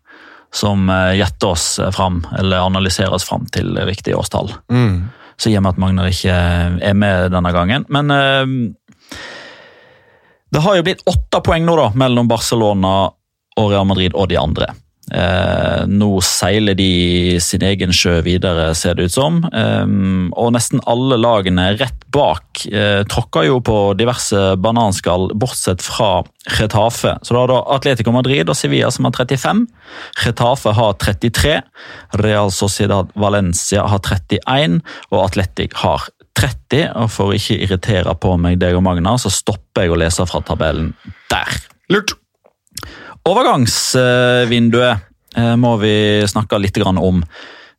[0.54, 4.52] som eh, gjetter oss eh, fram, eller analyserer oss fram til eh, riktige årstall.
[4.72, 5.06] Mm.
[5.36, 7.84] Så i og med at Magnar ikke er med denne gangen.
[7.92, 8.46] Men eh,
[10.54, 12.96] det har jo blitt åtte poeng nå da, mellom Barcelona
[13.56, 14.70] og Real Madrid og de andre.
[15.14, 19.38] Eh, nå seiler de sin egen sjø videre, ser det ut som.
[19.46, 19.84] Eh,
[20.34, 26.24] og nesten alle lagene rett bak eh, tråkker jo på diverse bananskall, bortsett fra
[26.58, 27.16] Retafe.
[27.22, 29.64] Så da har du Atletico Madrid og Sevilla som har 35.
[30.24, 31.56] Retafe har 33.
[32.22, 34.80] Real Sociedad Valencia har 31,
[35.12, 36.92] og Atletic har 30.
[37.02, 40.26] Og for å ikke irritere på meg deg og Magna, så stopper jeg å lese
[40.28, 40.94] fra tabellen
[41.30, 41.58] der.
[41.92, 42.18] Lurt.
[43.26, 45.04] Overgangsvinduet
[45.36, 45.96] eh, må vi
[46.30, 47.22] snakke litt om.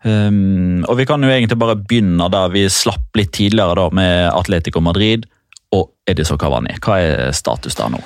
[0.06, 4.30] Um, og Vi kan jo egentlig bare begynne der vi slapp litt tidligere, da, med
[4.30, 5.26] Atletico Madrid
[5.76, 6.78] og Edison Cavani.
[6.84, 8.02] Hva er status der nå?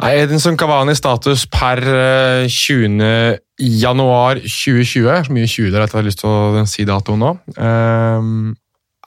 [0.00, 3.40] Nei, Edinson Cavani status per eh, 20.
[3.82, 7.34] januar 2020, så mye 20 der at jeg har lyst til å si datoen nå,
[7.60, 8.54] ehm,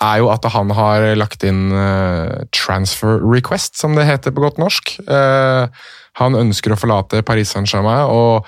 [0.03, 4.61] er jo at han har lagt inn eh, transfer request, som det heter på godt
[4.61, 4.93] norsk.
[5.01, 5.89] Eh,
[6.19, 8.47] han ønsker å forlate Paris Saint-Germain, og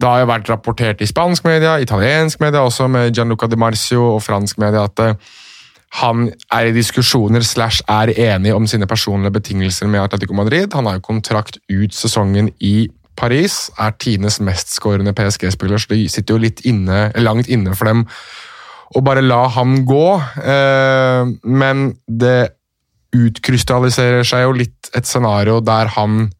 [0.00, 4.14] det har jo vært rapportert i spansk media, italiensk media, også med Gianluca Di Marcio
[4.14, 5.32] og fransk media, at eh,
[6.00, 10.70] han er i diskusjoner slash er enig om sine personlige betingelser med Atletico Madrid.
[10.72, 12.88] Han har jo kontrakt ut sesongen i
[13.18, 18.06] Paris, er tidenes mestskårende PSG-spiller, så det sitter jo litt inne, langt inne for dem
[18.96, 20.06] å bare la ham gå.
[20.40, 22.54] Eh, men det
[23.10, 26.30] utkrystalliserer seg jo litt et scenario der han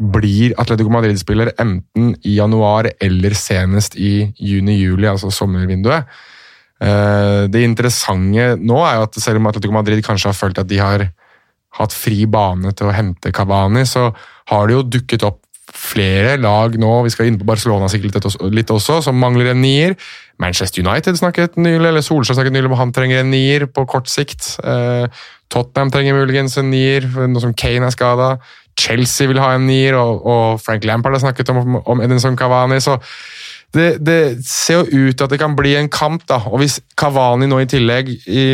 [0.00, 6.08] blir Atletico Madrid-spiller enten i januar eller senest i juni-juli, altså sommervinduet.
[6.80, 10.68] Eh, Det interessante nå er jo at selv om Atletico Madrid kanskje har følt at
[10.68, 11.10] de har
[11.78, 14.10] hatt fri bane til å hente Cavani, så
[14.50, 15.40] har det jo dukket opp
[15.70, 19.96] flere lag nå, vi skal inn på Barcelona sikkert litt også- som mangler en nier.
[20.38, 24.08] Manchester United snakket nylig, eller Solskjær snakket nylig om han trenger en nier på kort
[24.08, 24.58] sikt.
[24.64, 25.06] Eh,
[25.48, 28.40] Tottenham trenger muligens en nier, nå som Kane er skada.
[28.78, 32.80] Chelsea vil ha en nier, og, og Frank Lampard har snakket om, om Edinson Cavani.
[32.80, 32.98] så
[33.70, 36.40] det, det ser jo ut til at det kan bli en kamp, da.
[36.50, 38.44] Og hvis Cavani nå i tillegg i,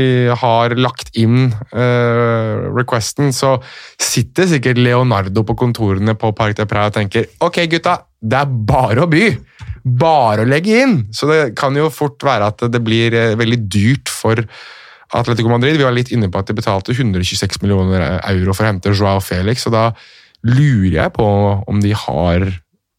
[0.43, 3.55] har lagt inn uh, requesten, så
[3.97, 8.57] sitter sikkert Leonardo på kontorene på Parc de Praia og tenker ok, gutta, det er
[8.69, 9.31] bare å by!
[9.87, 10.99] Bare å legge inn!
[11.17, 14.45] Så det kan jo fort være at det blir eh, veldig dyrt for
[15.15, 15.79] Atletico Madrid.
[15.79, 19.23] Vi var litt inne på at de betalte 126 millioner euro for å hente Joao
[19.23, 19.89] Felix, og da
[20.47, 21.27] lurer jeg på
[21.67, 22.47] om de har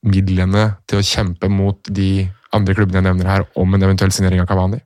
[0.08, 4.41] midlene til å kjempe mot de andre klubbene jeg nevner her, om en eventuell signering
[4.43, 4.80] av Cavani.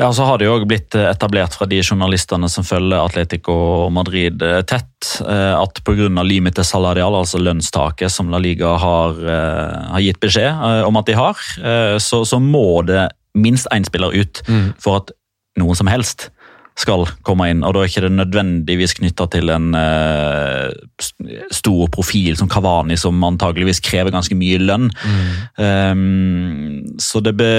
[0.00, 3.54] Ja, så har det jo også blitt eh, etablert fra de journalistene som følger Atletico
[3.92, 6.08] Madrid eh, tett, eh, at pga.
[6.24, 9.20] limite salarial, altså lønnstaket som La Liga har,
[9.92, 11.42] har gitt beskjed om at de har,
[12.00, 14.40] så, så må det minst én spiller ut
[14.80, 15.12] for at
[15.60, 16.30] noen som helst
[16.78, 17.62] skal komme inn.
[17.66, 20.72] og Da er ikke det nødvendigvis knytta til en uh,
[21.52, 24.88] stor profil som Kavani, som antageligvis krever ganske mye lønn.
[24.90, 25.32] Mm.
[25.60, 27.52] Um, så det, be,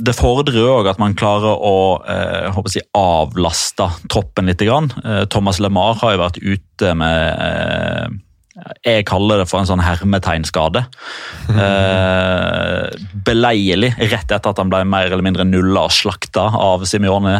[0.00, 4.64] det fordrer òg at man klarer å uh, si, avlaste troppen litt.
[4.64, 8.22] Uh, Thomas LeMar har jo vært ute med
[8.86, 10.86] jeg kaller det for en sånn hermetegnskade.
[11.56, 12.90] Eh,
[13.26, 17.38] beleilig rett etter at han ble mer eller mindre nulla og slakta av Simione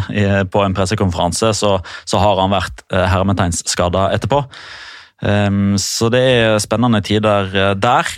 [0.50, 1.72] på en pressekonferanse, så,
[2.08, 4.40] så har han vært eh, hermetegnsskada etterpå.
[5.82, 8.10] Så det er spennende tider eh, der.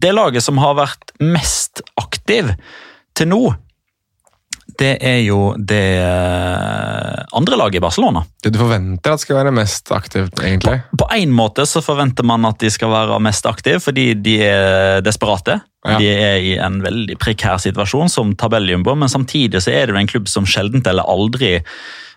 [0.00, 2.54] Det laget som har vært mest aktiv
[3.18, 3.42] til nå,
[4.78, 8.22] det er jo det eh, andre laget i Barcelona.
[8.42, 10.80] Det du forventer at skal være mest aktivt, egentlig?
[10.98, 15.02] På én måte så forventer man at de skal være mest aktive, fordi de er
[15.06, 15.58] desperate.
[15.86, 15.98] Ja.
[15.98, 20.02] De er i en veldig prekær situasjon som tabelljumbo, men samtidig så er det jo
[20.02, 21.56] en klubb som sjelden eller aldri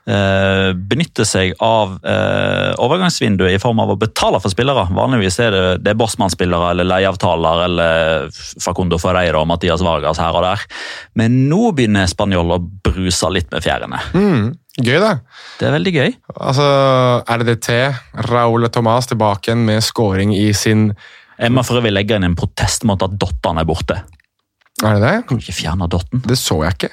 [0.01, 4.87] Eh, benytter seg av eh, overgangsvinduet i form av å betale for spillere.
[4.97, 10.47] Vanligvis er det, det Bossmann-spillere eller leieavtaler eller Facundo Ferreira og Mathias Vargas her og
[10.47, 10.63] der.
[11.21, 14.01] Men nå begynner Spanjol å bruse litt med fjærene.
[14.17, 14.47] Mm,
[14.81, 15.13] gøy, det.
[15.59, 16.15] Det er veldig gøy.
[16.33, 16.65] Altså,
[17.37, 17.69] RDT,
[18.31, 20.89] Raúl Thomas tilbake igjen med scoring i sin
[21.37, 24.01] Jeg må for øvrig legge inn en protest mot at dottene er borte.
[24.81, 25.15] Er det det?
[25.27, 26.21] Kan du ikke fjerne Dotten?
[26.25, 26.91] Det så jeg ikke.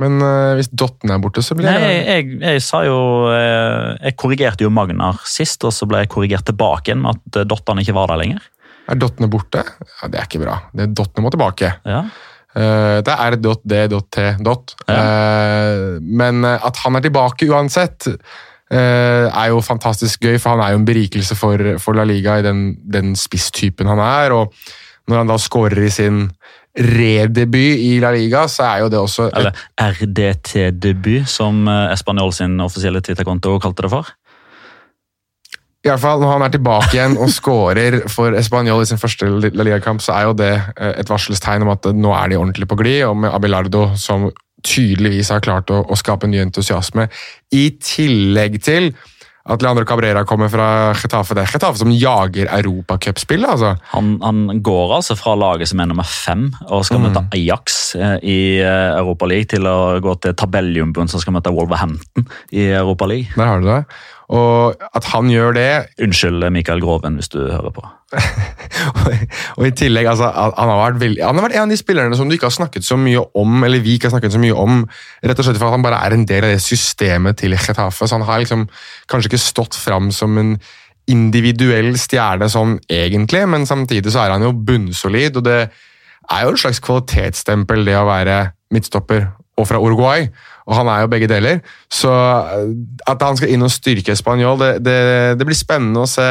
[0.00, 2.96] Men uh, hvis Dotten er borte, så blir Nei, jeg, jeg, jeg, sa jo
[3.28, 7.42] uh, Jeg korrigerte jo Magnar sist, og så ble jeg korrigert tilbake igjen med at
[7.42, 8.44] uh, Dotten ikke var der lenger.
[8.90, 9.62] Er Dottene borte?
[9.62, 10.58] Ja, Det er ikke bra.
[10.74, 11.74] Det er Dottene må tilbake.
[11.86, 12.04] Ja.
[12.50, 14.22] det er R.D.T.
[14.26, 15.02] Ja.
[16.02, 18.08] men at han er tilbake uansett,
[18.74, 22.42] er jo fantastisk gøy, for han er jo en berikelse for, for La Liga i
[22.42, 24.34] den, den spisstypen han er.
[24.34, 24.50] og
[25.06, 26.24] Når han da skårer i sin
[26.78, 29.38] redebut i La Liga, så er jo det også et...
[29.40, 34.08] Eller RDT-debut, som Espanol Español sin offisielle Twitter-konto kalte det for.
[35.84, 39.26] I alle fall, Når han er tilbake igjen og skårer for Español i sin første
[39.26, 42.68] La Liga-kamp, så er jo det eh, et varselstegn om at nå er de ordentlig
[42.68, 43.04] på glid.
[43.08, 44.28] Og med Abelardo, som
[44.62, 47.08] tydeligvis har klart å, å skape ny entusiasme,
[47.56, 48.92] i tillegg til
[49.48, 51.34] at Leandro Cabrera kommer fra Getafe.
[51.36, 53.46] Det er Getafe som jager europacupspill.
[53.48, 53.72] Altså.
[53.94, 57.08] Han, han, går altså fra laget som er nummer fem og skal mm.
[57.08, 61.52] møte Ajax eh, i eh, Europa League, til å gå til tabelljumboen som skal møte
[61.54, 63.32] Wolverhampton i Europa League.
[63.36, 63.82] Der har du det.
[64.30, 65.70] Og at han gjør det
[66.04, 67.82] Unnskyld Mikael Groven, hvis du hører på.
[69.58, 72.30] og i tillegg, altså, han, har veldig, han, har vært en av de spillerne som
[72.30, 74.84] du ikke har snakket så mye om, eller vi ikke har snakket så mye om,
[75.26, 78.06] rett og slett for at han bare er en del av det systemet til Getafe.
[78.06, 78.68] Så han har liksom
[79.10, 80.54] kanskje ikke stått fram som en
[81.10, 86.54] individuell stjerne sånn egentlig, men samtidig så er han jo bunnsolid, og det er jo
[86.54, 89.26] et slags kvalitetsstempel, det å være midtstopper
[89.58, 90.28] og fra Uruguay.
[90.68, 91.60] Og han er jo begge deler.
[91.92, 92.72] Så eh,
[93.10, 95.00] at han skal inn og styrke Spanjol, det, det,
[95.40, 96.30] det blir spennende å se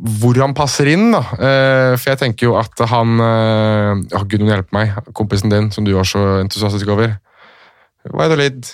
[0.00, 1.10] hvor han passer inn.
[1.12, 1.24] da.
[1.36, 4.94] Eh, for jeg tenker jo at han oh, Gud, hjelpe meg.
[5.16, 7.18] Kompisen din, som du var så entusiastisk over.
[8.00, 8.64] Valladolid,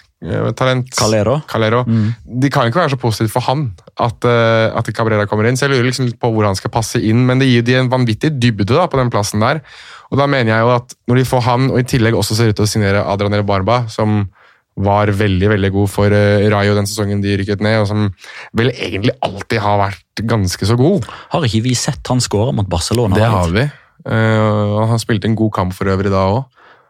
[0.54, 1.40] talent Calero.
[1.50, 1.80] Calero.
[1.82, 2.12] Mm.
[2.44, 3.64] De kan ikke være så positive for han
[3.98, 5.59] at, at Cabrera kommer inn.
[5.59, 7.90] Så jeg lurer liksom på hvor han skal passe inn, men det gir de en
[7.90, 9.64] vanvittig dybde da, på den plassen der.
[10.12, 12.52] Og da mener jeg jo at når de får han, og i tillegg også ser
[12.52, 14.24] ut til å signere Adrian Barba, som
[14.77, 18.11] var veldig veldig god for uh, Rayo den sesongen de rykket ned, og som
[18.57, 21.07] vel egentlig alltid har vært ganske så god.
[21.33, 23.16] Har ikke vi sett han skåre mot Barcelona?
[23.16, 23.64] Det har vi.
[24.07, 26.45] Uh, han spilte en god kamp for øvrig da òg.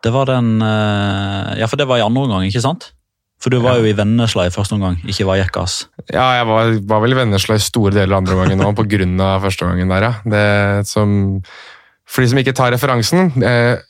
[0.04, 2.90] Det var den uh, Ja, for det var i andre omgang, ikke sant?
[3.42, 5.82] For du var jo i Vennesla i første omgang, ikke var Jekkas.
[6.08, 9.28] Ja, jeg var, var, vel i Vennesla i store deler av andre omgangen òg, pga.
[9.44, 10.12] første omgangen der, ja.
[10.24, 11.10] Det som
[12.06, 13.80] for de som ikke tar referansen eh,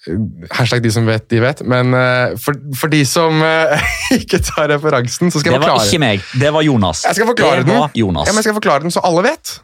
[0.56, 1.60] Hashtag de som vet, de vet.
[1.68, 3.88] Men eh, for, for, de som eh,
[4.20, 7.04] ikke tar referansen, så skal jeg forklare Det var ikke meg, det var Jonas.
[7.08, 7.74] Jeg skal forklare den.
[7.76, 9.58] Ja, men jeg skal forklare den så alle vet.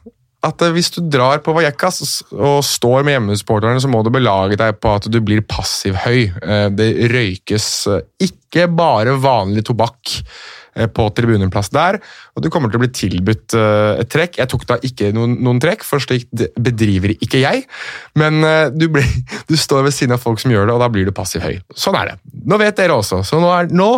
[0.45, 4.61] At eh, Hvis du drar på Vallecas og står med hjemmesupporterne, så må du belage
[4.61, 6.25] deg på at du blir passivhøy.
[6.45, 11.99] høy det røykes eh, ikke bare vanlig tobakk Eh, på tribuneplass der,
[12.33, 14.39] og du kommer til å bli tilbudt eh, et trekk.
[14.41, 17.67] Jeg tok da ikke noen, noen trekk, for slikt bedriver ikke jeg.
[18.19, 19.07] Men eh, du, blir,
[19.51, 21.61] du, står ved siden av folk som gjør det, og da blir du passiv høy.
[21.77, 22.19] Sånn er det.
[22.49, 23.91] Nå vet dere også, så nå, er, nå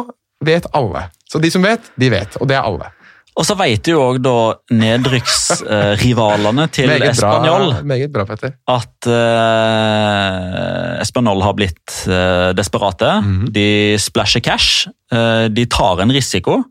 [0.44, 1.08] vet alle.
[1.30, 2.90] Så de som vet, de vet, og det er alle.
[3.34, 7.72] Og så vet jo òg da nedrykksrivalene til Español
[8.70, 13.10] at uh, Español har blitt uh, desperate.
[13.24, 13.48] Mhm.
[13.54, 13.68] De
[13.98, 14.86] splasher cash.
[15.10, 16.62] Uh, de tar en risiko.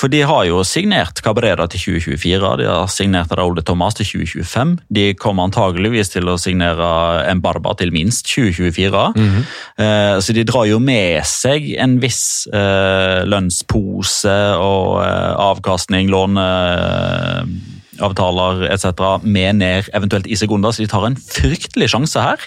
[0.00, 4.06] For de har jo signert Cabrera til 2024, de har signert Raúl de Thomas til
[4.08, 4.70] 2025.
[4.96, 6.86] De kommer antageligvis til å signere
[7.28, 9.02] Embarba til minst 2024.
[9.16, 9.42] Mhm.
[9.84, 18.54] Eh, så de drar jo med seg en viss eh, lønnspose og eh, avkastning, låneavtaler
[18.72, 18.84] etc.
[19.22, 22.38] med ned eventuelt i sekunder, så de tar en fryktelig sjanse her.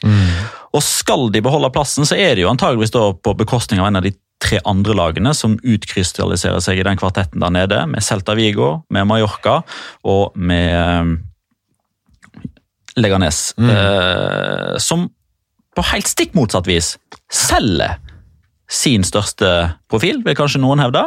[0.73, 4.05] Og skal de beholde plassen, så er det jo antageligvis på bekostning av en av
[4.07, 4.11] de
[4.43, 9.07] tre andre lagene som utkrystalliserer seg i den kvartetten der nede, med Celta Vigo, med
[9.09, 9.61] Mallorca
[10.03, 11.17] og med
[12.99, 13.53] Leganes.
[13.57, 13.77] Leganes.
[13.77, 15.07] Eh, som
[15.73, 16.91] på helt stikk motsatt vis
[17.33, 17.95] selger
[18.69, 19.49] sin største
[19.89, 21.01] profil, vil kanskje noen hevde.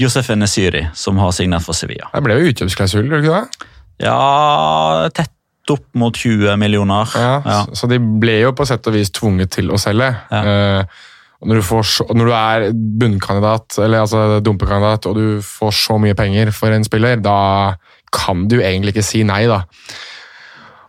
[0.00, 2.08] Josef Enesiri, som har signert for Sevilla.
[2.14, 3.68] Det ble jo utkjøpsklausul, ikke det?
[4.06, 5.34] Ja, tett
[5.70, 7.10] opp mot 20 millioner.
[7.14, 7.60] Ja, Ja.
[7.76, 10.08] Så de ble jo på sett og vis tvunget til å selge.
[10.32, 11.09] Eh, og
[11.40, 12.66] når du, så, når du er
[13.00, 17.76] bunnkandidat, eller altså dumpekandidat, og du får så mye penger for en spiller, da
[18.12, 19.62] kan du egentlig ikke si nei, da.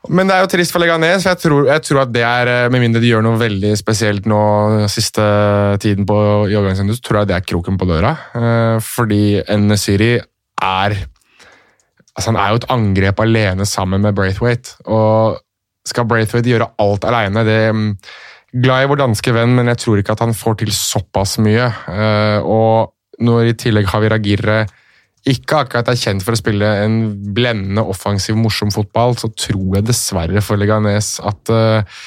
[0.09, 2.49] Men det er jo trist for Leganes, for jeg tror, jeg tror at det er,
[2.49, 4.41] eh, med mindre de gjør noe veldig spesielt nå
[4.89, 5.23] siste
[5.83, 6.17] tiden på,
[6.49, 8.15] i overgangsvinduet, så tror jeg det er kroken på døra.
[8.33, 9.23] Eh, fordi
[9.61, 10.97] Nesiri er
[12.11, 14.75] altså Han er jo et angrep alene sammen med Braithwaite.
[14.83, 15.39] Og
[15.87, 17.45] skal Braithwaite gjøre alt alene?
[17.47, 17.87] Det mm,
[18.51, 21.69] Glad i vår danske venn, men jeg tror ikke at han får til såpass mye.
[21.87, 24.61] Eh, og når i tillegg Javier Girre
[25.31, 26.97] ikke akkurat er kjent for å spille en
[27.35, 31.99] blendende, offensiv, morsom fotball, så tror jeg dessverre for Leganes at eh,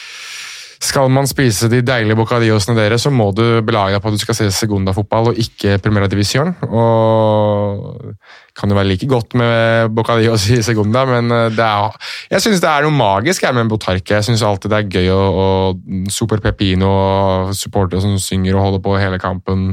[0.85, 4.21] skal man spise de deilige bocadillosene deres, så må du belage deg på at du
[4.21, 6.53] skal se segunda-fotball og ikke Primera Divisjon.
[6.69, 8.13] Og
[8.55, 11.97] kan jo være like godt med bocadillos i segunda, men eh, er,
[12.31, 14.19] jeg syns det er noe magisk jeg, med Botarque.
[14.19, 18.69] Jeg syns alltid det er gøy å, å Super Pepino og supportere som synger og
[18.69, 19.73] holder på hele kampen.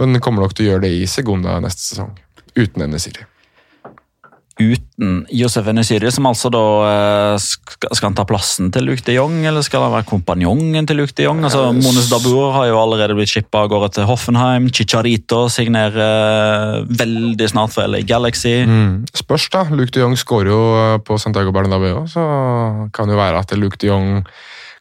[0.00, 2.16] Men kommer nok til å gjøre det i segunda neste sesong.
[2.58, 3.29] Uten Enesiri.
[4.60, 9.40] Uten Josef Enesiri, som altså da eh, skal, han ta plassen til Luke de Jong,
[9.48, 11.42] eller skal han være kompanjongen til Luke de Jong?
[11.46, 14.68] Altså, Monus Dabour har jo allerede blitt shippa av gårde til Hoffenheim.
[14.74, 18.60] Chicharito signerer eh, veldig snart for LA Galaxy.
[18.68, 19.10] Mm.
[19.24, 19.66] Spørs, da.
[19.72, 22.24] Luke de Jong skårer jo eh, på Santiago Bernabeu, så
[22.94, 24.24] kan det jo være at Luke de Jong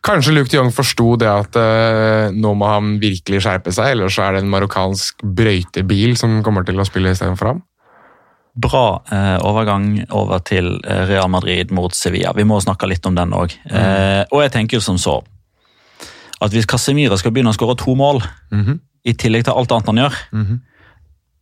[0.06, 4.12] Kanskje Luke de Jong forsto det at eh, nå må han virkelig skjerpe seg, eller
[4.14, 7.60] så er det en marokkansk brøytebil som kommer til å spille istedenfor ham.
[8.60, 8.84] Bra
[9.14, 12.34] eh, overgang over til eh, Real Madrid mot Sevilla.
[12.36, 13.54] Vi må snakke litt om den òg.
[13.70, 15.20] Eh, og jeg tenker som så
[16.40, 18.80] at hvis Casemiro skal begynne å skåre to mål, Mhm.
[19.06, 20.60] i tillegg til alt annet han gjør, Mhm.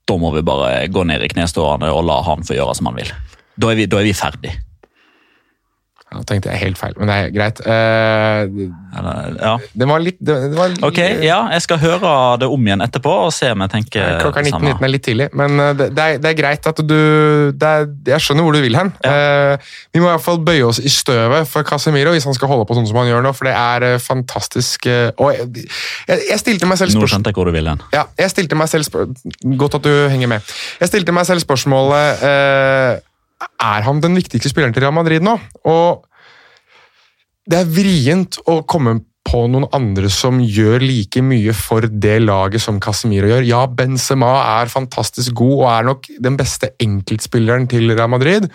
[0.07, 2.95] da må vi bare gå ned i knestående og la han få gjøre som han
[2.95, 3.11] vil.
[3.59, 4.53] Da er vi, da er vi ferdig.
[6.07, 7.57] Ja, tenkte jeg helt feil, men det er greit.
[7.67, 8.69] Uh,
[9.35, 9.55] ja.
[9.75, 13.33] det var litt det, var, Ok, ja, jeg skal høre det om igjen etterpå og
[13.35, 14.71] se om jeg tenker Klokka er det samme.
[14.71, 16.95] 19.19 er litt tidlig, men eh, det, det, er, det er greit at du
[17.51, 18.93] det er, Jeg skjønner hvor du vil hen.
[19.03, 22.53] Eh, vi må i hvert fall bøye oss i støvet for Casemiro hvis han skal
[22.53, 25.67] holde på sånn som han gjør nå, for det er fantastisk uh, Og jeg,
[26.07, 27.83] jeg, jeg stilte meg selv Nå skjønte jeg hvor du vil hen.
[27.91, 28.87] Ja, jeg stilte meg selv
[29.59, 30.55] Godt at du henger med.
[30.79, 33.03] Jeg stilte meg selv spørsmålet
[33.43, 35.35] Er han den viktigste spilleren til Real Madrid nå?
[35.69, 36.07] Og
[37.47, 42.63] det er vrient å komme på noen andre som gjør like mye for det laget
[42.63, 43.47] som Casemiro gjør.
[43.47, 44.31] Ja, Benzema
[44.61, 48.47] er fantastisk god og er nok den beste enkeltspilleren til Real Madrid.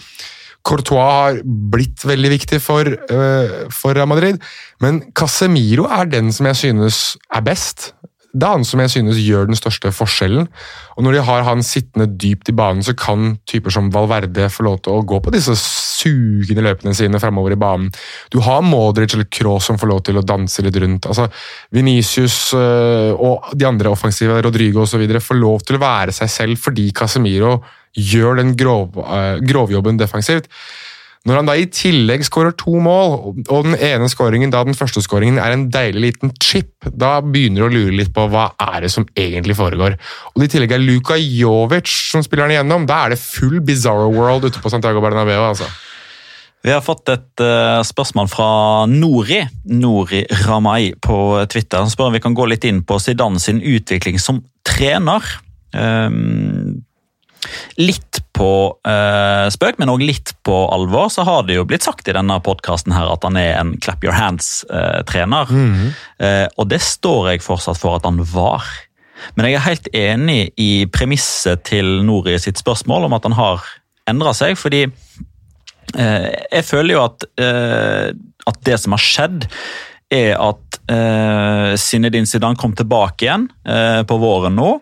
[0.63, 4.39] Courtois har blitt veldig viktig for, uh, for Real Madrid,
[4.81, 7.01] men Casemiro er den som jeg synes
[7.35, 7.91] er best.
[8.33, 10.47] Det er han som jeg synes gjør den største forskjellen.
[10.97, 14.65] Og når de har han sittende dypt i banen, så kan typer som Valverde få
[14.65, 17.91] lov til å gå på disse sugende løpene sine fremover i banen.
[18.33, 21.11] Du har Modric eller Kroos som får lov til å danse litt rundt.
[21.13, 21.29] Altså,
[21.77, 26.63] Venicius øh, og de andre offensive, Rodrigo osv., får lov til å være seg selv
[26.63, 27.59] fordi Casemiro
[27.93, 30.49] gjør den grov, øh, grovjobben defensivt.
[31.23, 33.13] Når han da i tillegg skårer to mål,
[33.47, 37.63] og den ene skåringen, da den første skåringen, er en deilig liten chip, da begynner
[37.63, 39.95] du å lure litt på hva er det som egentlig foregår.
[40.35, 42.89] Og i tillegg er Luka Jovic som spiller han igjennom.
[42.91, 45.39] Da er det full bizarro world ute på Santiago Bernabeu.
[45.53, 45.71] altså.
[46.63, 48.51] Vi har fått et uh, spørsmål fra
[48.91, 51.17] Nori, Nori Ramay på
[51.51, 51.83] Twitter.
[51.83, 55.27] Han spør om vi kan gå litt inn på Zidane sin utvikling som trener.
[55.75, 56.83] Ehm,
[57.81, 58.51] litt på
[58.89, 62.39] eh, spøk, men òg litt på alvor, så har det jo blitt sagt i denne
[62.45, 65.53] podkasten at han er en clap your hands-trener.
[66.23, 68.67] Eh, og det står jeg fortsatt for at han var.
[69.37, 73.67] Men jeg er helt enig i premisset til Nori sitt spørsmål om at han har
[74.11, 74.57] endra seg.
[74.59, 78.09] Fordi eh, jeg føler jo at, eh,
[78.51, 79.47] at det som har skjedd,
[80.13, 84.75] er at eh, Zinedine Zidane kom tilbake igjen eh, på våren nå.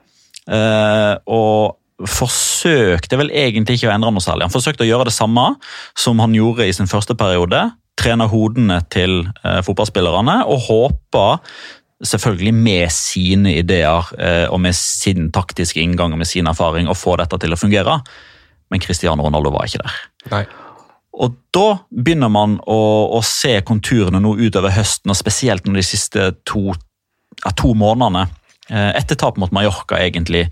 [0.51, 1.77] Eh, og
[2.09, 4.47] forsøkte vel egentlig ikke å endre noe særlig.
[4.49, 5.53] Han forsøkte å gjøre det samme
[5.99, 7.67] som han gjorde i sin første periode.
[8.01, 11.27] Trene hodene til eh, fotballspillerne og håpa
[12.01, 16.97] selvfølgelig med sine ideer eh, og med sin taktiske inngang og med sin erfaring å
[16.97, 17.99] få dette til å fungere.
[18.73, 20.01] Men Cristiano Ronaldo var ikke der.
[20.33, 20.45] Nei.
[21.21, 22.81] Og da begynner man å,
[23.19, 26.71] å se konturene nå utover høsten, og spesielt når de siste to,
[27.43, 28.29] ja, to månedene.
[28.71, 30.47] Eh, Etter tap mot Mallorca, egentlig.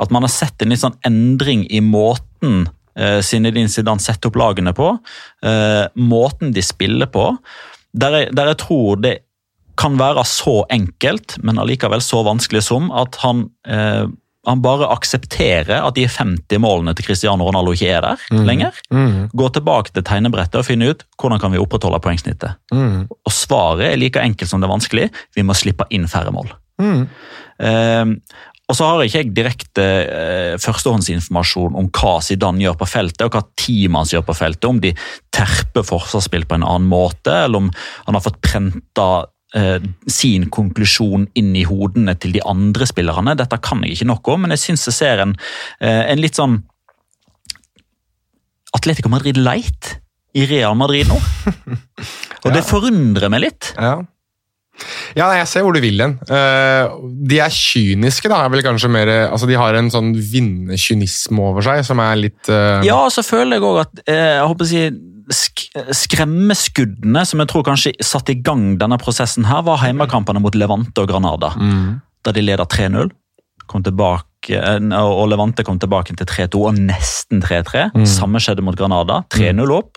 [0.00, 4.40] At man har sett en litt sånn endring i måten eh, Zinedine Zidane setter opp
[4.40, 4.92] lagene på.
[5.44, 7.32] eh, Måten de spiller på.
[7.94, 9.14] Der jeg, der jeg tror det
[9.78, 14.06] kan være så enkelt, men allikevel så vanskelig som at han eh,
[14.44, 18.76] han bare aksepterer at de 50 målene til Cristiano Ronaldo ikke er der lenger.
[18.92, 19.30] Mm.
[19.32, 22.58] Gå tilbake til tegnebrettet og finne ut hvordan kan vi opprettholde poengsnittet.
[22.74, 23.06] Mm.
[23.08, 25.06] Og Svaret er like enkelt som det er vanskelig.
[25.36, 26.52] Vi må slippe inn færre mål.
[26.82, 27.06] Mhm.
[27.64, 28.16] Eh,
[28.64, 33.36] og så har ikke jeg direkte eh, førstehåndsinformasjon om hva Zidane gjør på feltet, og
[33.36, 34.68] hva teamet hans gjør på feltet.
[34.70, 34.94] Om de
[35.34, 37.68] terper forsvarsspill på en annen måte, eller om
[38.06, 39.08] han har fått prenta
[39.54, 43.36] eh, sin konklusjon inn i hodene til de andre spillerne.
[43.36, 45.36] Dette kan jeg ikke noe om, men jeg syns jeg ser en,
[45.84, 46.62] eh, en litt sånn
[48.74, 49.98] Atletico Madrid light
[50.34, 51.20] i Real Madrid nå.
[52.44, 53.74] Og det forundrer meg litt.
[53.76, 53.98] Ja.
[55.14, 56.16] Ja, jeg ser hvor du vil hen.
[56.26, 56.94] Eh,
[57.30, 58.42] de er kyniske, da.
[58.44, 62.82] er mer, altså De har en sånn vinnerkynisme over seg som er litt uh...
[62.86, 64.84] Ja, og så føler jeg òg at eh, jeg håper å si,
[65.34, 65.64] sk
[66.04, 71.04] skremmeskuddene som jeg tror kanskje satte i gang denne prosessen, her, var heimekampene mot Levante
[71.04, 71.54] og Granada.
[71.56, 73.12] mm, Da de leda 3-0.
[73.66, 77.90] kom tilbake, eh, og Levante kom tilbake til 3-2 og nesten 3-3.
[77.94, 78.04] Mm.
[78.04, 79.22] Samme skjedde mot Granada.
[79.32, 79.96] 3-0 opp,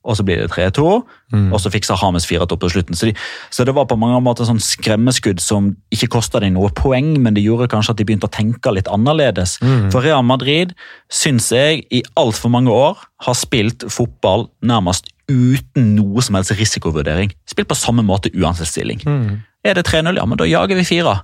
[0.00, 1.02] og så blir det 3-2.
[1.32, 1.48] mm.
[1.52, 2.96] Og så fikser Hames 4-2 på slutten.
[2.96, 3.14] Så, de,
[3.52, 7.36] så det var på mange måter sånn skremmeskudd som ikke kosta dem noe poeng, men
[7.36, 9.58] det gjorde kanskje at de begynte å tenke litt annerledes.
[9.60, 9.90] Mm.
[9.92, 10.72] For Real Madrid
[11.12, 17.34] syns jeg i altfor mange år har spilt fotball nærmest uten noe som helst risikovurdering.
[17.48, 19.04] Spilt på samme måte uansett stilling.
[19.04, 19.42] Mm.
[19.68, 21.20] Er det 3-0, ja, men da jager vi fire.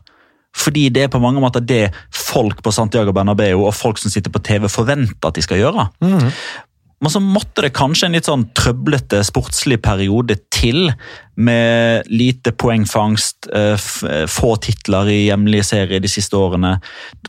[0.56, 4.32] Fordi det er på mange måter det folk på Santiago Bernabeu og folk som sitter
[4.32, 5.88] på TV forventer at de skal gjøre.
[6.04, 6.30] Mm.
[7.06, 10.88] Men så måtte det kanskje en litt sånn trøblete sportslig periode til,
[11.38, 16.80] med lite poengfangst, eh, eh, få titler i hjemlige serier de siste årene.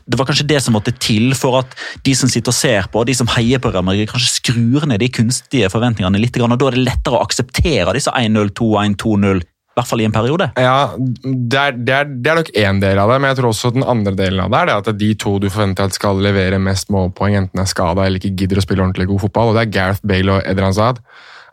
[0.02, 3.04] Det var kanskje det som måtte til for at de som sitter og ser på,
[3.04, 6.58] og de som heier på Real Madrid, kanskje skrur ned de kunstige forventningene litt, og
[6.58, 9.44] da er det lettere å akseptere disse 1-0, 2-1, 2-0,
[9.78, 10.50] i hvert fall i en periode.
[10.58, 13.52] Ja, det er, det, er, det er nok én del av det, men jeg tror
[13.52, 16.20] også den andre delen av det er det at de to du forventer at skal
[16.24, 19.58] levere mest målpoeng, enten er skada eller ikke gidder å spille ordentlig god fotball, og
[19.58, 21.00] det er Gareth Bale og Edran Zaad.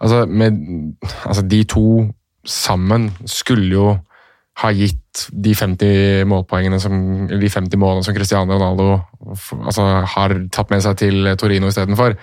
[0.02, 1.86] Altså, altså, de to
[2.46, 3.94] sammen skulle jo
[4.62, 6.94] ha gitt de 50 målpoengene som,
[7.28, 9.02] de 50 målene som Cristiano Ronaldo
[9.66, 12.16] altså, har tatt med seg til Torino istedenfor.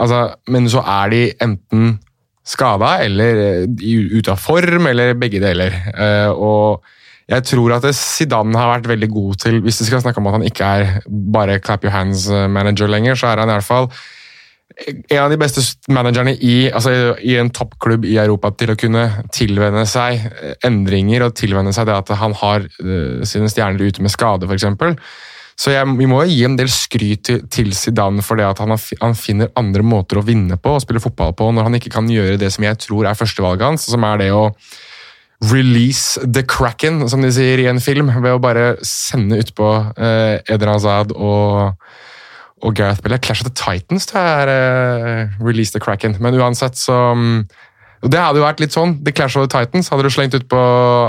[0.00, 1.98] Altså, men så er de enten
[2.46, 5.76] skada eller eh, ute av form, eller begge deler.
[5.94, 6.84] Eh, og
[7.30, 10.40] jeg tror at Zidane har vært veldig god til Hvis vi skal snakke om at
[10.40, 13.86] han ikke er bare clap your hands-manager lenger, så er han i hvert fall
[14.88, 15.62] en av de beste
[15.92, 16.92] managerne i, altså
[17.26, 19.02] i en toppklubb i Europa til å kunne
[19.34, 24.04] tilvenne seg eh, endringer og tilvenne seg det at han har eh, sine stjerner ute
[24.04, 24.68] med skade, f.eks.
[25.60, 28.62] Så jeg, vi må jo gi en del skryt til, til Zidane for det at
[28.62, 31.92] han, han finner andre måter å vinne på og spille fotball på når han ikke
[31.92, 34.46] kan gjøre det som jeg tror er førstevalget hans, som er det å
[35.50, 40.36] release the kraken, som de sier i en film, ved å bare sende utpå eh,
[40.52, 41.76] Eden Hazard og,
[42.60, 43.20] og Gareth Bale.
[43.20, 46.96] Clash of the Titans det er eh, release the kraken, men uansett så
[48.00, 48.96] Det hadde jo vært litt sånn.
[49.04, 50.60] The Clash of the Titans hadde du slengt ut på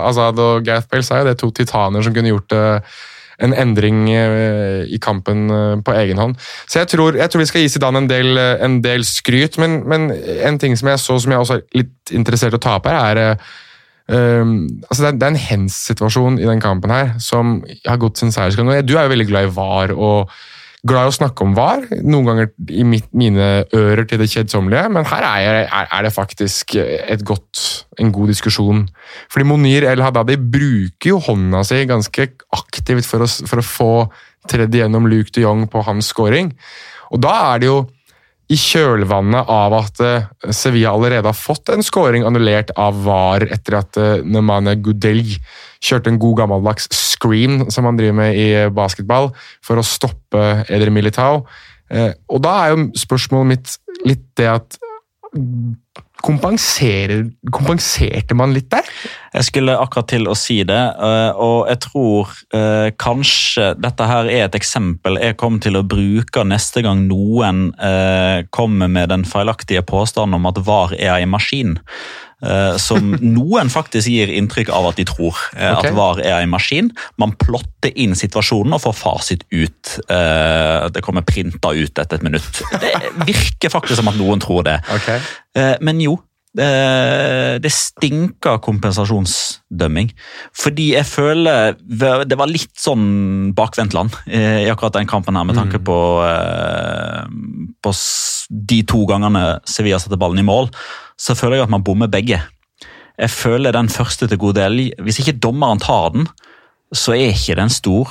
[0.03, 2.99] Azad og Gareth Bale, så er jo det to titaner som kunne gjort eh,
[3.39, 6.37] en endring eh, i kampen eh, på egen hånd.
[6.67, 9.57] Så jeg tror, jeg tror vi skal gi Zidane en del, eh, en del skryt,
[9.61, 12.63] men, men en ting som jeg så som jeg også er litt interessert i å
[12.63, 13.69] ta opp her, er
[14.11, 18.19] Um, altså det, er, det er en hens-situasjon i den kampen her som har gått
[18.19, 18.67] sin seiersgang.
[18.83, 20.33] Du er jo veldig glad i VAR og
[20.87, 21.83] glad i å snakke om VAR.
[22.01, 26.07] Noen ganger i mitt, mine ører til det kjedsommelige, men her er, jeg, er, er
[26.07, 26.75] det faktisk
[27.27, 27.63] godt,
[28.01, 28.83] en god diskusjon.
[29.31, 32.27] Fordi Monir El Hadadi bruker jo hånda si ganske
[32.57, 33.93] aktivt for å, for å få
[34.49, 36.49] tredd igjennom Luke de Jong på hans scoring.
[37.13, 37.81] Og da er det jo
[38.51, 43.79] i kjølvannet av at eh, Sevilla allerede har fått en scoring annullert av VAR etter
[43.79, 45.23] at Nemanja Nemane Gudel
[45.81, 49.31] kjørte en god gammeldags screen, som han driver med i basketball,
[49.65, 51.45] for å stoppe Eder Militao.
[51.91, 53.77] Eh, og da er jo spørsmålet mitt
[54.07, 54.79] litt det at
[56.21, 58.87] Kompenserte man litt der?
[59.31, 64.25] Jeg skulle akkurat til å si det, eh, og jeg tror eh, kanskje dette her
[64.29, 69.23] er et eksempel jeg kommer til å bruke neste gang noen eh, kommer med den
[69.27, 71.71] feilaktige påstanden om at VAR er en maskin.
[72.41, 75.85] Eh, som noen faktisk gir inntrykk av at de tror eh, Ok.
[75.85, 76.89] at VAR er en maskin.
[77.21, 79.93] Man plotter inn situasjonen og får fasit ut.
[80.09, 82.63] Eh, det kommer printa ut etter et minutt.
[82.81, 82.95] Det
[83.29, 84.79] virker faktisk som at noen tror det.
[85.53, 86.17] Eh, Men jo,
[86.53, 90.09] det stinker kompensasjonsdømming.
[90.51, 95.79] Fordi jeg føler Det var litt sånn bakvendtland i akkurat den kampen her, med tanke
[95.79, 97.23] på, eh,
[97.81, 97.93] på
[98.51, 100.67] de to gangene Sevilla satte ballen i mål.
[101.21, 102.41] Så føler jeg at man bommer begge.
[103.21, 106.29] Jeg føler den første til god del Hvis ikke dommeren tar den,
[106.91, 108.09] så er ikke det en stor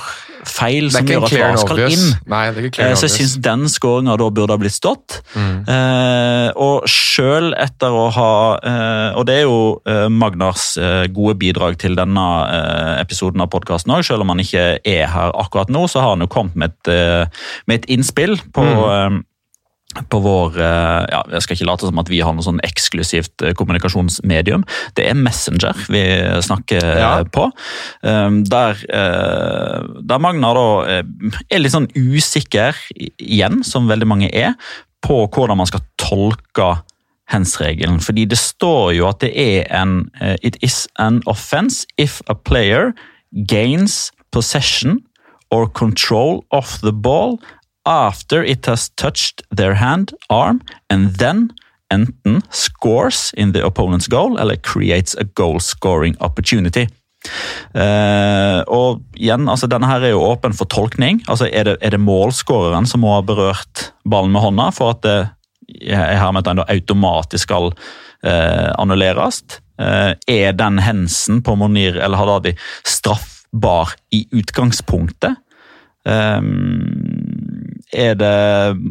[0.49, 2.05] feil som gjør at VAR skal inn.
[2.31, 5.19] Nei, det er ikke Eh, Så jeg syns den skåringa da burde ha blitt stått.
[5.35, 5.59] Mm.
[5.69, 11.35] Eh, og sjøl etter å ha eh, Og det er jo eh, Magnars eh, gode
[11.43, 14.01] bidrag til denne eh, episoden av podkasten òg.
[14.07, 17.29] Selv om han ikke er her akkurat nå, så har han jo kommet med et,
[17.69, 19.21] med et innspill på eh,
[20.11, 23.43] på vår eh, ja, Jeg skal ikke late som at vi har noe sånn eksklusivt
[23.45, 24.63] eh, kommunikasjonsmedium.
[24.97, 26.03] Det er Messenger vi
[26.45, 27.11] snakker eh, Ja.
[27.23, 27.47] på.
[28.05, 30.65] Um, der, der Magna da
[31.01, 34.55] er litt sånn usikker igjen, som veldig mange er,
[35.01, 36.71] på hvordan man skal tolke
[37.31, 38.01] hens-regelen.
[38.03, 40.11] Fordi det står jo at det er en
[40.43, 42.91] It is an offense if a player
[43.47, 44.99] gains possession
[45.51, 47.39] or control of the ball
[47.85, 51.53] after it has touched their hand, arm, and then
[51.91, 56.87] enten scores in the opponent's goal eller creates a goal scoring opportunity.
[57.75, 61.21] Uh, og igjen, altså Denne her er jo åpen for tolkning.
[61.27, 65.03] altså Er det, er det målskåreren som må ha berørt ballen med hånda for at
[65.05, 65.19] det
[65.93, 69.43] er hermetegn automatisk skal uh, annulleres?
[69.77, 72.55] Uh, er den hensen på Monir eller Hadadi
[72.87, 75.37] straffbar i utgangspunktet?
[76.01, 77.20] Um,
[77.91, 78.37] er det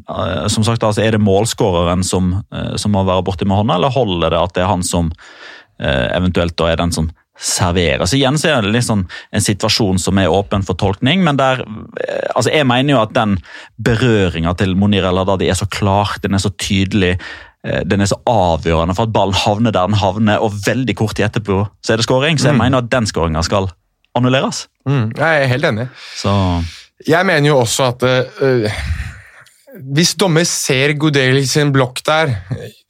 [0.09, 3.78] eh, som sagt, altså, er det målskåreren som, eh, som må være borti med hånda,
[3.78, 5.11] eller holder det at det er han som
[5.80, 8.05] eh, eventuelt da er den som serverer?
[8.05, 11.64] Så igjen så er det sånn en situasjon som er åpen for tolkning, men der
[12.34, 13.38] altså Jeg mener jo at den
[13.80, 17.16] berøringa til Monir El Haddadi er så klar, den er så tydelig.
[17.61, 21.26] Den er så avgjørende for at ballen havner der den havner, og veldig kort tid
[21.28, 22.40] etterpå så er det skåring.
[22.40, 23.68] Så jeg mener at den skåringa skal
[24.16, 24.66] annulleres.
[24.88, 25.88] Mm, jeg er helt enig.
[26.16, 26.32] Så
[27.09, 28.80] Jeg mener jo også at uh,
[29.94, 32.34] hvis dommer ser Goodale sin blokk der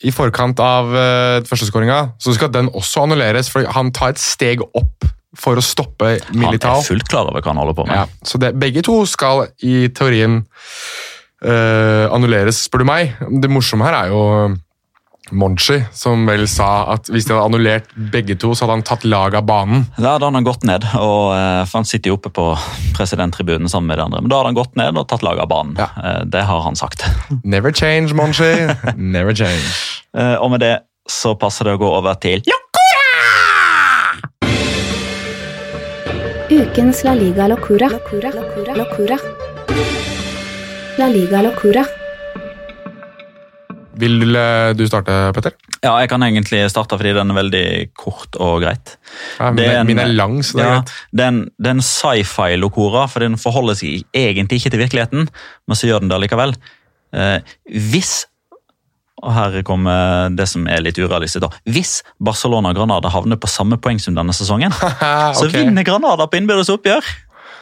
[0.02, 4.64] i forkant av uh, førsteskåringa, så skal den også annulleres, for han tar et steg
[4.64, 5.06] opp
[5.38, 8.00] for å stoppe han er fullt klar over hva han holder på med.
[8.00, 10.40] Ja, så det, begge to skal i teorien
[11.44, 13.14] uh, annulleres, spør du meg.
[13.42, 14.24] Det morsomme her er jo
[15.32, 19.04] Monchi, som vel sa at hvis de hadde annullert begge to, så hadde han tatt
[19.08, 19.86] lag av banen.
[19.96, 22.46] Da hadde han gått ned, og, eh, for han sitter jo oppe på
[22.96, 24.20] presidenttribunen sammen med de andre.
[24.22, 25.76] Men da hadde han gått ned og tatt laget av banen.
[25.78, 25.88] Ja.
[26.02, 27.04] Eh, Det har han sagt.
[27.44, 28.52] Never change, Monchi.
[28.96, 29.70] Never change.
[30.16, 32.56] Eh, Og med det så passer det å gå over til ja!
[36.50, 37.88] Ukens La Liga Locura.
[37.88, 38.30] Locura.
[38.34, 38.74] Locura.
[38.74, 39.18] Locura.
[40.98, 41.84] La Liga Locura.
[44.00, 45.54] Vil øh, du starte, Petter?
[45.84, 47.64] Ja, jeg kan egentlig starte fordi den er veldig
[47.98, 48.96] kort og greit.
[49.38, 50.92] Ja, Det er min er lang, så det er Ja, greit.
[51.12, 56.04] det er en, sci-fi-lokora, for den forholder seg egentlig ikke til virkeligheten, men så gjør
[56.04, 56.56] den det likevel.
[57.12, 57.38] Eh,
[57.68, 58.26] hvis
[59.20, 61.42] og her kommer det som er litt urealistisk.
[61.44, 61.50] da.
[61.68, 64.72] Hvis Barcelona og Granada havner på samme poengsum denne sesongen,
[65.36, 67.04] så vinner Granada på innbyrdes oppgjør!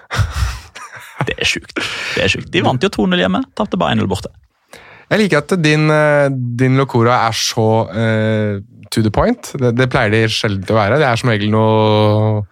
[1.26, 1.74] Det er sjukt.
[2.14, 2.46] Det er sjukt.
[2.54, 4.30] De vant jo 2-0 hjemme, tapte bare 1-0 borte.
[5.08, 6.30] Jeg liker at din, øh,
[6.60, 8.58] din locora er så uh,
[8.92, 9.52] to the point.
[9.56, 10.98] Det, det pleier de sjelden å være.
[11.00, 12.42] Det er som regel noe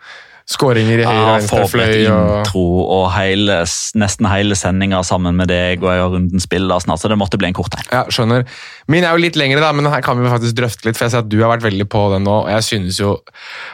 [0.47, 1.83] skåringer i høyre Ja, venstre fløy.
[1.83, 2.33] forberedt Og...
[2.39, 3.59] intro og hele,
[3.99, 7.41] nesten hele sendinga sammen med deg, og jeg har runden spiller snart, så det måtte
[7.41, 7.89] bli en kort en.
[7.91, 8.47] Ja, skjønner.
[8.93, 10.99] Min er jo litt lengre, da, men her kan vi faktisk drøfte litt.
[10.99, 13.17] for jeg ser at Du har vært veldig på den nå, og jeg synes jo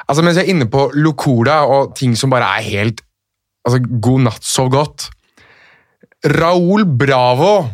[0.09, 3.05] Altså, Mens jeg er inne på locora og ting som bare er helt
[3.69, 5.11] altså, god natt, sov godt
[6.23, 7.69] Raúl Bravo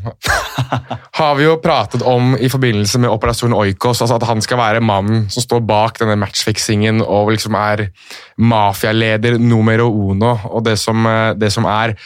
[1.19, 4.01] har vi jo pratet om i forbindelse med Operasjon Oikos.
[4.01, 7.89] altså At han skal være mannen som står bak denne matchfiksingen og liksom er
[8.41, 11.97] mafialeder numero uno og det som, eh, det som er.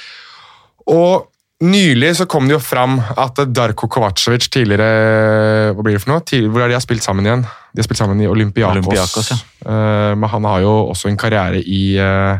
[0.90, 1.28] Og
[1.62, 6.24] nylig så kom det jo fram at Darko Kovacevic tidligere Hva blir det for noe?
[6.26, 7.45] Tidligere, hvor er de har spilt sammen igjen?
[7.72, 8.82] De har spilt sammen i Olympiakos.
[8.82, 9.38] Olympiakos, ja.
[9.62, 12.38] Eh, men han har jo også en karriere i, eh,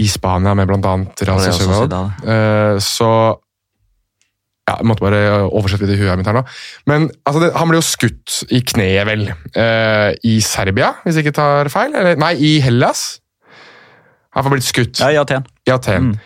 [0.00, 0.94] i Spania med bl.a.
[1.26, 2.12] Real Sociedad.
[2.24, 3.08] Eh, så
[4.68, 6.44] ja, Jeg måtte bare oversette litt i huet mitt her nå.
[6.86, 9.24] Men altså, det, han ble jo skutt i kneet, vel.
[9.58, 11.94] eh, I Serbia, hvis jeg ikke tar feil?
[11.98, 13.18] Eller, nei, i Hellas.
[14.32, 15.44] Han har blitt skutt Ja, i Aten.
[15.68, 16.12] i Aten.
[16.12, 16.20] Mm.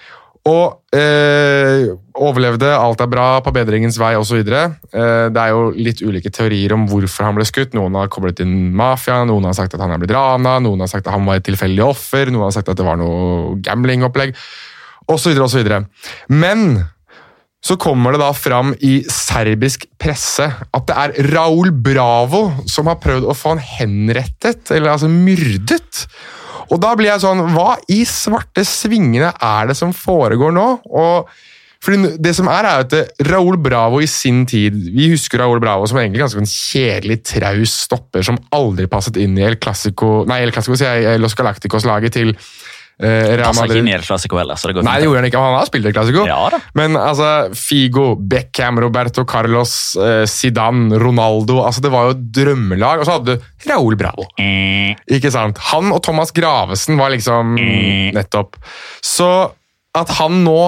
[0.46, 4.38] Og eh, overlevde, alt er bra, på bedringens vei osv.
[4.46, 7.74] Eh, det er jo litt ulike teorier om hvorfor han ble skutt.
[7.74, 10.92] Noen har koblet inn mafia, noen har sagt at han er blitt rana, noen har
[10.92, 14.36] sagt at han var et tilfeldig offer, noen har sagt at det var noe gamblingopplegg,
[15.10, 15.34] osv.
[15.42, 15.72] osv.
[16.30, 16.68] Men
[17.66, 23.00] så kommer det da fram i serbisk presse at det er Raúl Bravo som har
[23.02, 26.06] prøvd å få han henrettet, eller altså myrdet.
[26.70, 30.66] Og da blir jeg sånn Hva i svarte svingene er det som foregår nå?
[30.86, 31.30] Og
[31.86, 35.86] fordi det som er, er at Raúl Bravo i sin tid Vi husker Raúl Bravo
[35.86, 40.40] som egentlig ganske en kjedelig, traus stopper som aldri passet inn i El Clásico Nei,
[40.42, 42.34] El Clásico sier jeg, Los Galacticos-laget til
[43.02, 43.80] eh, Real ikke Madrid.
[43.82, 45.42] inn i El Clásico heller, så det går Nei, det gjorde han ikke.
[45.42, 46.24] Han har spilt El Clásico.
[46.28, 46.60] Ja da.
[46.78, 47.28] Men altså,
[47.58, 53.00] Figo, Beckham, Roberto Carlos, eh, Zidane, Ronaldo altså Det var jo et drømmelag.
[53.02, 54.26] Og så hadde du Raúl Bravo.
[54.38, 55.60] Ikke sant?
[55.72, 57.56] Han og Thomas Gravesen var liksom
[58.16, 58.56] Nettopp.
[59.04, 59.30] Så
[59.96, 60.60] at han nå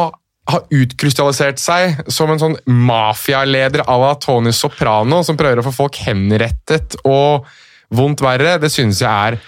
[0.48, 5.74] har utkrystallisert seg som en sånn mafialeder à la Tony Soprano, som prøver å få
[5.76, 7.44] folk henrettet og
[7.92, 9.38] vondt verre, det synes jeg er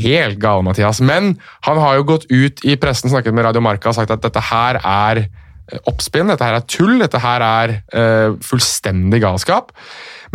[0.00, 1.00] helt gal, Mathias.
[1.00, 1.34] Men
[1.66, 4.42] han har jo gått ut i pressen, snakket med Radio Marca og sagt at dette
[4.50, 9.72] her er eh, oppspinn, dette her er tull, dette her er uh, fullstendig galskap.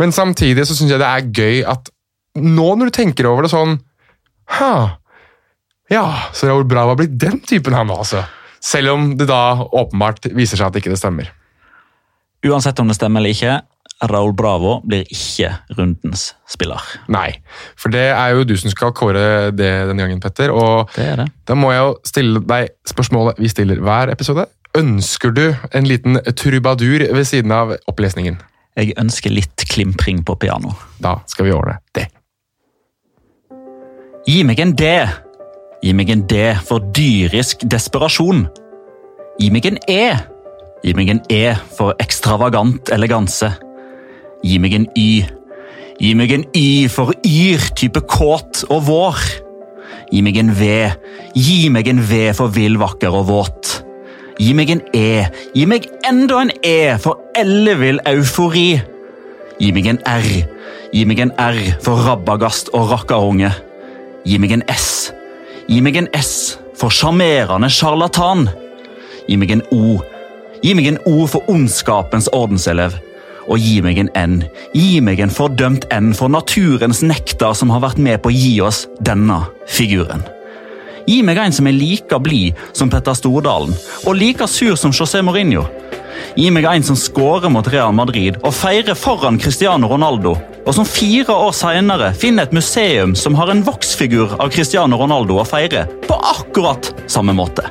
[0.00, 1.92] Men samtidig så syns jeg det er gøy at
[2.40, 3.76] nå når du tenker over det sånn
[4.56, 4.72] Ha,
[5.92, 8.24] ja, så Raúl det har blitt den typen, han altså.
[8.62, 11.30] Selv om det da åpenbart viser seg at ikke det stemmer.
[12.46, 13.58] Uansett om det stemmer eller ikke,
[14.10, 16.80] Raúl Bravo blir ikke rundens spiller.
[17.12, 17.28] Nei,
[17.78, 20.50] for det er jo du som skal kåre det denne gangen, Petter.
[20.50, 21.28] Og Det det.
[21.46, 24.46] da må jeg jo stille deg spørsmålet vi stiller hver episode.
[24.74, 25.44] Ønsker du
[25.74, 28.40] en liten trubadur ved siden av opplesningen?
[28.76, 30.72] Jeg ønsker litt klimpring på piano.
[30.98, 32.06] Da skal vi ordne det.
[34.26, 34.88] Gi meg en D.
[35.82, 38.46] Gi meg en D for dyrisk desperasjon.
[39.40, 40.04] Gi meg en E.
[40.82, 43.50] Gi meg en E for ekstravagant eleganse.
[44.42, 45.22] Gi meg en Y.
[46.02, 49.20] Gi meg en Y for yr type kåt og vår.
[50.10, 50.68] Gi meg en V.
[51.38, 53.72] Gi meg en V for vill, vakker og våt.
[54.42, 55.28] Gi meg en E.
[55.54, 58.80] Gi meg enda en E for ellevill eufori.
[59.60, 60.26] Gi meg en R.
[60.92, 63.52] Gi meg en R for rabagast og rakkerunge.
[64.26, 65.12] Gi meg en S.
[65.68, 68.48] Gi meg en S for sjarmerende sjarlatan.
[69.28, 70.00] Gi meg en O.
[70.62, 72.98] Gi meg en O for ondskapens ordenselev.
[73.52, 74.38] Og gi meg en N.
[74.72, 78.54] Gi meg en fordømt N for naturens nektar som har vært med på å gi
[78.64, 80.24] oss denne figuren.
[81.04, 83.74] Gi meg en som er like blid som Petter Stordalen,
[84.06, 85.66] og like sur som José Mourinho.
[86.38, 90.88] Gi meg en som scorer mot Real Madrid og feirer foran Cristiano Ronaldo, og som
[90.88, 95.88] fire år senere finner et museum som har en voksfigur av Cristiano Ronaldo å feire
[96.06, 97.66] på akkurat samme måte.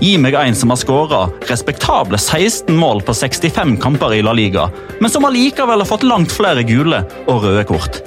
[0.00, 4.70] Gi meg en som har skåra respektable 16 mål på 65 kamper i La Liga,
[5.00, 8.00] men som allikevel har fått langt flere gule og røde kort.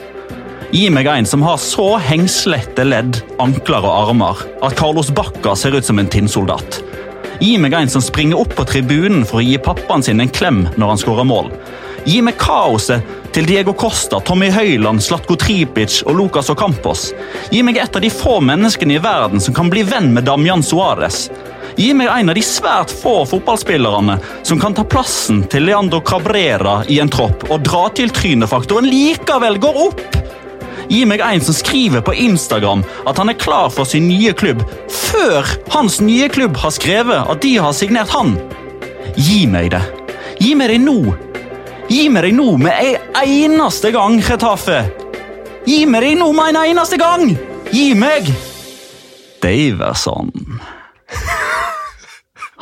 [0.73, 5.77] Gi meg en som har så hengslette ledd, ankler og armer at Carlos Bacca ser
[5.77, 6.81] ut som en tinnsoldat.
[7.39, 10.65] Gi meg en som springer opp på tribunen for å gi pappaen sin en klem
[10.75, 11.51] når han skårer mål.
[12.05, 17.09] Gi meg kaoset til Diego Costa, Tommy Høyland, Slatko Tripic og Lucas Ocampos.
[17.51, 20.63] Gi meg et av de få menneskene i verden som kan bli venn med Damian
[20.63, 21.25] Suárez.
[21.75, 24.15] Gi meg en av de svært få fotballspillerne
[24.47, 29.59] som kan ta plassen til Leandro Cabrera i en tropp og dra til trynefaktoren likevel
[29.59, 30.03] går opp.
[30.87, 34.63] Gi meg en som skriver på Instagram at han er klar for sin nye klubb
[34.87, 38.37] før hans nye klubb har skrevet at de har signert han.
[39.17, 39.83] Gi meg det.
[40.39, 40.99] Gi meg det nå.
[41.89, 44.85] Gi meg det nå med en eneste gang, Retafe.
[45.67, 47.35] Gi meg det nå med en eneste gang.
[47.73, 48.31] Gi meg
[49.43, 50.31] Daverson.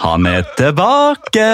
[0.04, 1.46] Han er tilbake.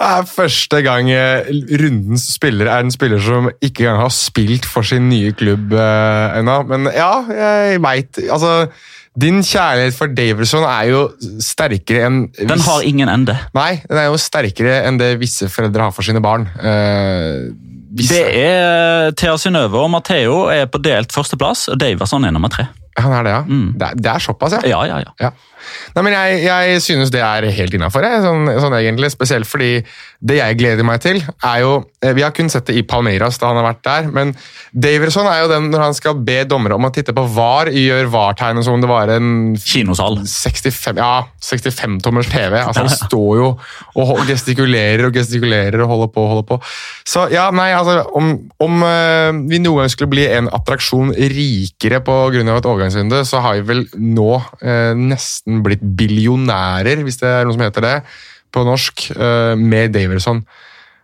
[0.00, 4.64] Det er første gang eh, rundens spiller er en spiller som ikke engang har spilt
[4.64, 6.54] for sin nye klubb eh, ennå.
[6.70, 8.54] Men ja, jeg veit Altså,
[9.20, 11.02] din kjærlighet for Daverson er jo
[11.44, 13.36] sterkere enn Den har ingen ende.
[13.58, 16.48] Nei, den er jo sterkere enn det visse foreldre har for sine barn.
[16.56, 17.50] Eh,
[17.92, 22.48] visse- Det er Thea Synnøve og Matheo er på delt førsteplass, og Daverson er nummer
[22.48, 22.70] tre.
[22.98, 23.40] Han er det, ja.
[23.46, 23.66] Mm.
[23.78, 24.60] Det, er, det er såpass, ja.
[24.66, 25.12] Ja, ja, ja.
[25.20, 25.30] Ja.
[25.94, 29.12] Nei, men jeg, jeg synes det er helt innafor, sånn, sånn egentlig.
[29.14, 29.70] Spesielt fordi
[30.20, 31.72] det jeg gleder meg til, er jo
[32.04, 34.34] eh, Vi har kun sett det i Palmeiras da han har vært der, men
[34.70, 38.10] Daverson er jo den når han skal be dommere om å titte på VAR, gjør
[38.12, 40.20] VAR-tegnet som om det var en Kinosal.
[40.28, 42.58] 65, ja, 65-tommers TV.
[42.60, 43.50] Altså, han står jo
[44.00, 46.60] og gestikulerer og gestikulerer og holder på og holder på.
[47.08, 52.02] Så ja, nei, altså, om, om eh, vi noen gang skulle bli en attraksjon rikere
[52.04, 52.44] pga.
[52.44, 57.56] et overgangsvindu, så har vi vel nå eh, nesten blitt billionærer, hvis det er noe
[57.56, 57.96] som heter det,
[58.52, 60.42] på norsk, eh, med Daverson.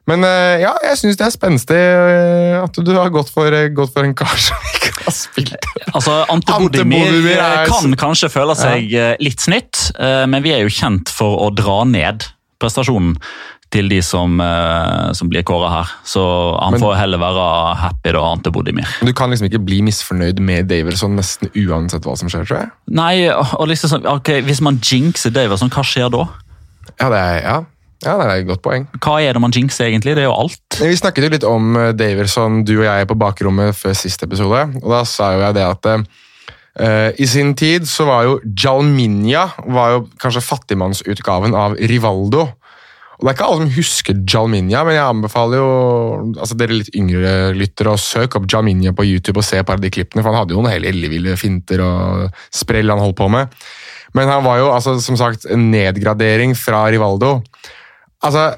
[0.06, 3.94] Men eh, ja, jeg syns det er spenstig eh, at du har gått for, gått
[3.94, 5.68] for en kar som ikke har spilt.
[5.93, 7.35] Altså, Ante Bodimir
[7.66, 9.10] kan kanskje føle seg ja.
[9.23, 12.27] litt snytt, men vi er jo kjent for å dra ned
[12.62, 13.16] prestasjonen
[13.74, 14.39] til de som,
[15.18, 15.90] som blir kåra her.
[16.06, 16.23] Så
[16.62, 17.47] han Men- får heller være
[17.81, 18.86] happy, da, Ante Bodimir.
[19.02, 22.70] Du kan liksom ikke bli misfornøyd med Daverson nesten uansett hva som skjer, tror jeg.
[22.94, 26.28] Nei, og liksom sånn, ok, Hvis man jinxer Daverson, hva skjer da?
[27.01, 27.56] Ja, det er, ja.
[28.06, 28.86] ja, det er et godt poeng.
[29.05, 30.16] Hva er det man jinxer, egentlig?
[30.16, 30.78] Det er jo alt.
[30.81, 34.62] Vi snakket jo litt om eh, Daverson, du og jeg, på bakrommet før siste episode.
[34.82, 39.48] og Da sa jo jeg det at uh, i sin tid så var jo Jalminja
[39.77, 42.48] var jo kanskje fattigmannsutgaven av Rivaldo.
[43.16, 45.68] Og Det er ikke alle som husker Jalminja, men jeg anbefaler jo
[46.36, 49.78] altså dere litt yngre lyttere å søke opp Jalminja på YouTube og se et par
[49.81, 53.16] av de klippene, for han hadde jo noen helt elleville finter og sprell han holdt
[53.16, 53.56] på med.
[54.16, 57.38] Men han var jo altså, som sagt en nedgradering fra Rivaldo.
[58.24, 58.56] Altså,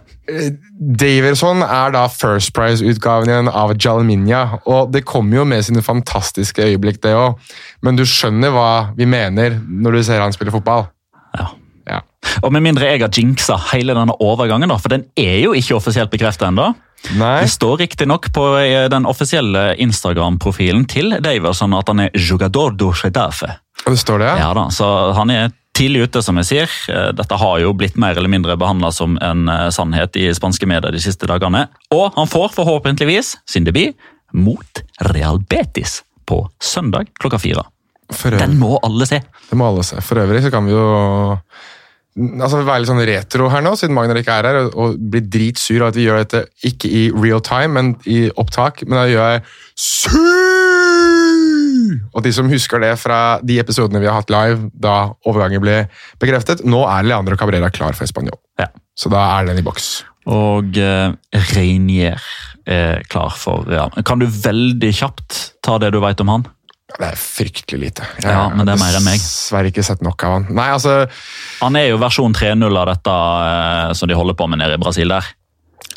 [0.78, 6.62] Daverson er da First Prize-utgaven igjen av Jalminja, og det kommer jo med sine fantastiske
[6.62, 7.38] øyeblikk, det òg.
[7.82, 10.86] Men du skjønner hva vi mener når du ser han spille fotball.
[11.38, 11.48] Ja.
[11.88, 12.02] Ja.
[12.44, 15.78] Og Med mindre jeg har jinxa hele denne overgangen, da, for den er jo ikke
[15.78, 16.74] offisielt bekreftet ennå.
[17.08, 22.90] Det står riktignok på eh, den offisielle Instagram-profilen til Daverson at han er jugador do
[22.92, 23.52] chedafe.
[23.86, 24.50] Det står det, ja?
[24.56, 26.72] Da, så han er tidlig ute, som jeg sier.
[26.90, 30.66] Eh, Dette har jo blitt mer eller mindre behandla som en eh, sannhet i spanske
[30.68, 31.66] medier de siste dagene.
[31.94, 33.94] Og han får forhåpentligvis sin debut
[34.34, 34.82] mot
[35.14, 37.62] Real Betis på søndag klokka fire.
[38.12, 39.20] Øvrig, Den må alle se.
[39.50, 40.00] det må alle se.
[40.04, 40.84] For øvrig så kan vi jo
[42.18, 45.20] altså være litt sånn retro her nå, siden Magnar ikke er her, og, og bli
[45.30, 48.82] dritsur av at vi gjør dette ikke i real time, men i opptak.
[48.88, 49.44] Men da gjør jeg
[49.78, 51.17] su!
[52.12, 55.78] Og de som husker det fra de episodene vi har hatt live da overgangen ble
[56.22, 58.38] bekreftet, nå er Leandro Cabrera klar for Spanjol.
[58.60, 58.70] Ja.
[58.98, 59.90] Så da er den i boks.
[60.28, 61.14] Og uh,
[61.54, 62.20] Reinier
[62.68, 63.94] er klar for Real.
[64.04, 66.48] Kan du veldig kjapt ta det du vet om han?
[66.88, 68.06] Det er fryktelig lite.
[68.22, 69.20] Jeg Ja, men det er mer enn meg.
[69.20, 70.46] dessverre ikke sett nok av han.
[70.56, 71.06] Nei, altså,
[71.60, 74.80] Han er jo versjon 3.0 av dette eh, som de holder på med nede i
[74.80, 75.26] Brasil der.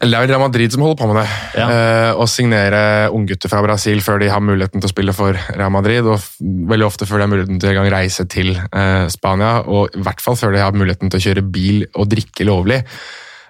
[0.02, 1.26] Det er Real Madrid som holder på med det.
[1.60, 1.68] Ja.
[1.70, 2.82] Eh, å signere
[3.14, 6.08] unggutter fra Brasil før de har muligheten til å spille for Real Madrid.
[6.10, 9.60] Og veldig ofte før de har muligheten til å reise til eh, Spania.
[9.70, 12.82] Og i hvert fall før de har muligheten til å kjøre bil og drikke lovlig.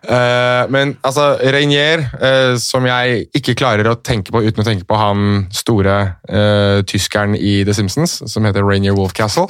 [0.02, 4.88] Eh, men altså, Reinier, eh, som jeg ikke klarer å tenke på uten å tenke
[4.90, 9.48] på han store eh, tyskeren i The Simpsons, som heter Rainier Wolfcastle.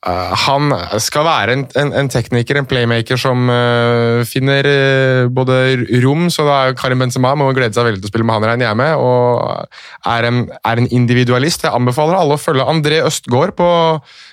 [0.00, 0.72] Eh, han
[1.02, 5.58] skal være en, en, en tekniker, en playmaker, som uh, finner uh, både
[6.00, 8.70] rom, så da Karim Benzema må glede seg veldig til å spille med han regner
[8.70, 11.66] jeg med, og er en, er en individualist.
[11.68, 13.68] Jeg anbefaler alle å følge André Østgaard på,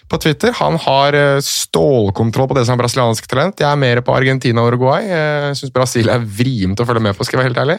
[0.08, 0.54] på Twitter.
[0.60, 3.60] Han har eh, stålkontroll på det som er brasiliansk talent.
[3.60, 5.06] Jeg er mer på Argentina og Uruguay.
[5.10, 7.78] Jeg syns Brasil er vrient å følge med på, skal jeg være helt ærlig.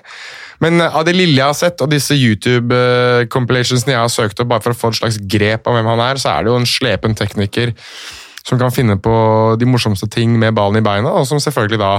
[0.65, 4.53] Men eh, av det lille jeg har sett, og disse YouTube-compilationsene jeg har søkt opp
[4.53, 6.61] bare for å få et slags grep av hvem han er, så er det jo
[6.61, 7.77] en slepen tekniker
[8.49, 9.15] som kan finne på
[9.61, 11.93] de morsomste ting med ballen i beina, og som selvfølgelig da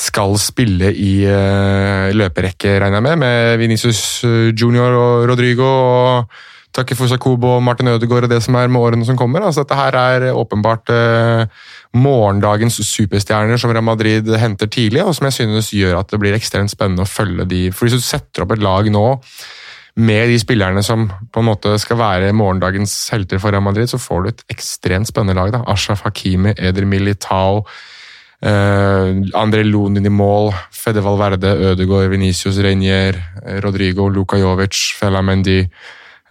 [0.00, 6.38] skal spille i uh, løperekke, regner jeg med, med Vinicius eh, Junior og Rodrigo og
[6.76, 9.42] Takefusa Sakobo og Martin Ødegaard og det som er med årene som kommer.
[9.42, 11.62] Altså, dette her er åpenbart eh,
[11.98, 16.36] morgendagens superstjerner som Real Madrid henter tidlig, og som jeg synes gjør at det blir
[16.36, 17.64] ekstremt spennende å følge de.
[17.74, 19.06] For Hvis du setter opp et lag nå
[20.00, 23.98] med de spillerne som på en måte skal være morgendagens helter for Real Madrid, så
[23.98, 25.52] får du et ekstremt spennende lag.
[25.52, 25.64] da.
[25.66, 27.64] Ashraf Hakimi, Eder Militao,
[28.42, 35.22] eh, André Lunin i mål, Fede Valverde, Ødegaard, Venicius Reinier, eh, Rodrigo, Luka Jovic, Fela
[35.22, 35.66] Mendy.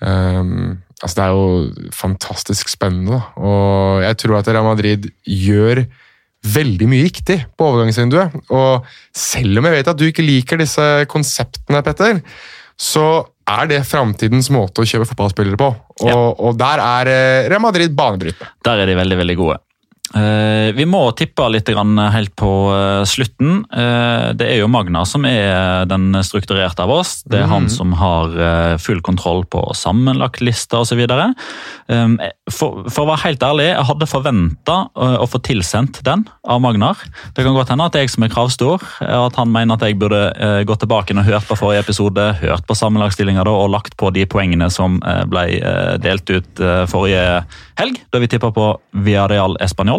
[0.02, 3.22] Um, altså det er jo fantastisk spennende, da.
[3.40, 5.84] og jeg tror at Real Madrid gjør
[6.56, 8.38] veldig mye riktig på overgangsvinduet.
[8.56, 8.86] Og
[9.16, 12.22] selv om jeg vet at du ikke liker disse konseptene, Petter,
[12.80, 15.68] så er det framtidens måte å kjøpe fotballspillere på.
[16.00, 16.16] Og, Ja.
[16.16, 18.48] og der er eh, Real Madrid banebrytende.
[18.64, 19.58] Der er de veldig veldig gode.
[20.16, 23.60] Eh, vi må tippe litt grann helt på eh, slutten.
[23.70, 27.20] Eh, det er jo Magna som er den strukturerte av oss.
[27.30, 27.70] Det er han Mhm.
[27.70, 31.02] som har full kontroll på sammenlagtlister osv.
[31.90, 32.18] Um,
[32.50, 36.98] for, for å være helt ærlig, jeg hadde forventa å få tilsendt den av Magnar.
[37.36, 40.22] Det kan godt hende at jeg som er kravstor, at han mener at jeg burde
[40.66, 44.70] gått tilbake og hørt på forrige episode, hørt på sammenlagtstillinga og lagt på de poengene
[44.72, 45.00] som
[45.30, 45.46] ble
[46.02, 47.44] delt ut forrige
[47.80, 49.99] helg, da vi tippa på Villarreal Español.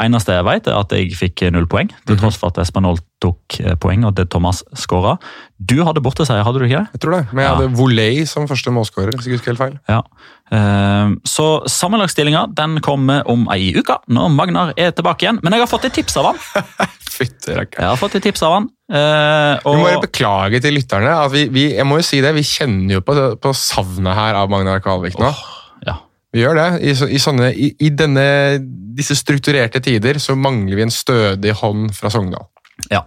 [0.00, 3.58] Eneste jeg vet, er at jeg fikk null poeng, til tross for at Español tok
[3.64, 5.16] eh, poeng, og det Thomas skåra.
[5.58, 6.84] Du hadde borteseier, hadde du ikke?
[6.94, 7.22] Jeg tror det.
[7.32, 7.54] Men jeg Ja.
[7.56, 9.10] hadde Voley som første målskårer.
[9.16, 9.78] hvis jeg husker helt feil.
[9.88, 10.02] Ja.
[10.52, 12.46] Eh, Så sammenlagtstillinga
[12.82, 15.40] kommer om ei uke, når Magnar er tilbake igjen.
[15.42, 16.38] Men jeg har fått et tips av han.
[17.18, 17.66] Rakkeren.
[17.82, 18.68] Jeg har fått et tips av han.
[18.88, 19.74] Og...
[19.74, 21.10] Vi må bare beklage til lytterne.
[21.24, 24.38] at vi, vi, jeg må jo si det, vi kjenner jo på, på savnet her
[24.38, 25.26] av Magnar Kvalvik nå.
[25.26, 25.54] ja.
[26.32, 26.68] Vi gjør det.
[26.84, 28.24] I, i, sånne, i, i denne,
[28.98, 32.48] disse strukturerte tider så mangler vi en stødig hånd fra Sogndal.
[32.90, 33.04] ja.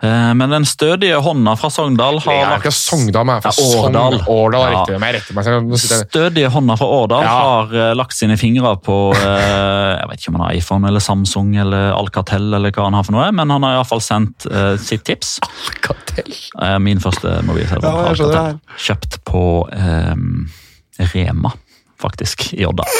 [0.00, 3.50] Eh, Men den stødige hånda fra Sogndal har Det er lagt ikke Sogndal, men fra
[3.58, 4.14] Ja, Årdal.
[4.20, 4.72] Sogn- Årdal.
[4.72, 5.10] Ja.
[5.12, 5.66] Riktig, men.
[5.68, 7.32] Nå sitter jeg- Stødige hånda fra Årdal Ja.
[7.34, 11.00] har eh, lagt sine fingre på eh, jeg vet ikke om han har iPhone eller
[11.00, 14.76] Samsung eller Alcatel, eller hva han har for noe, men han har iallfall sendt eh,
[14.78, 15.40] sitt tips.
[15.42, 16.32] Alcatel.
[16.80, 17.90] Min første mobiltelefon.
[17.90, 18.60] Ja, Alcatel.
[18.78, 19.44] Kjøpt på
[21.14, 21.52] Rema,
[22.00, 22.86] faktisk, i Odda.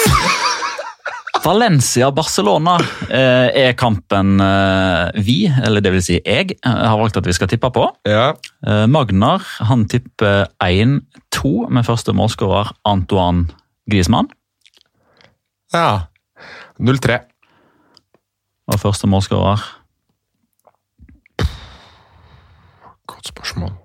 [1.41, 2.75] Valencia-Barcelona
[3.09, 7.33] eh, er kampen eh, vi, eller det vil si jeg, eh, har valgt at vi
[7.33, 7.87] skal tippe på.
[8.05, 8.27] Ja.
[8.67, 13.49] Eh, Magnar han tipper 1-2 med første målskårer Antoine
[13.89, 14.29] Griezmann.
[15.73, 16.07] ja.
[16.81, 17.19] 0-3.
[18.71, 19.61] Og første målskårer
[23.05, 23.75] Godt spørsmål.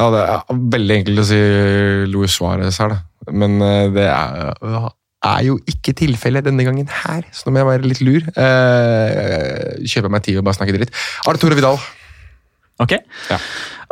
[0.00, 1.40] Ja, Det er veldig enkelt å si
[2.10, 3.30] Luis Suárez her, da.
[3.32, 4.88] Men eh, det er,
[5.24, 8.26] er jo ikke tilfellet denne gangen her, så nå må jeg være litt lur.
[8.34, 10.92] Eh, kjøper meg tid og bare snakke dritt.
[11.30, 11.78] Arturo Vidal.
[12.82, 12.96] Ok.
[13.30, 13.38] Ja.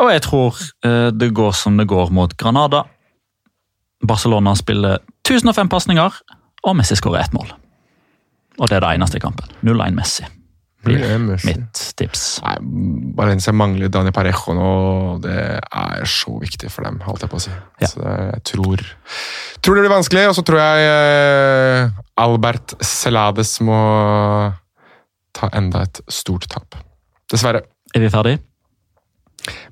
[0.03, 2.85] Og jeg tror eh, det går som det går mot Granada.
[4.03, 6.23] Barcelona spiller 1005 pasninger,
[6.67, 7.55] og Messi skårer ett mål.
[8.59, 9.47] Og det er det eneste i kampen.
[9.63, 10.27] 0-1 Messi.
[10.83, 12.41] Blir mitt tips.
[12.43, 12.57] Nei,
[13.15, 14.69] Valencia mangler Dani Parejo nå,
[15.15, 17.53] og det er så viktig for dem, holdt jeg på å si.
[17.81, 17.87] Ja.
[17.87, 18.83] Så det- jeg tror,
[19.63, 23.79] tror det blir vanskelig, og så tror jeg eh, Albert Celades må
[25.33, 26.75] ta enda et stort tap.
[27.33, 27.63] Dessverre.
[27.95, 28.39] Er vi ferdig?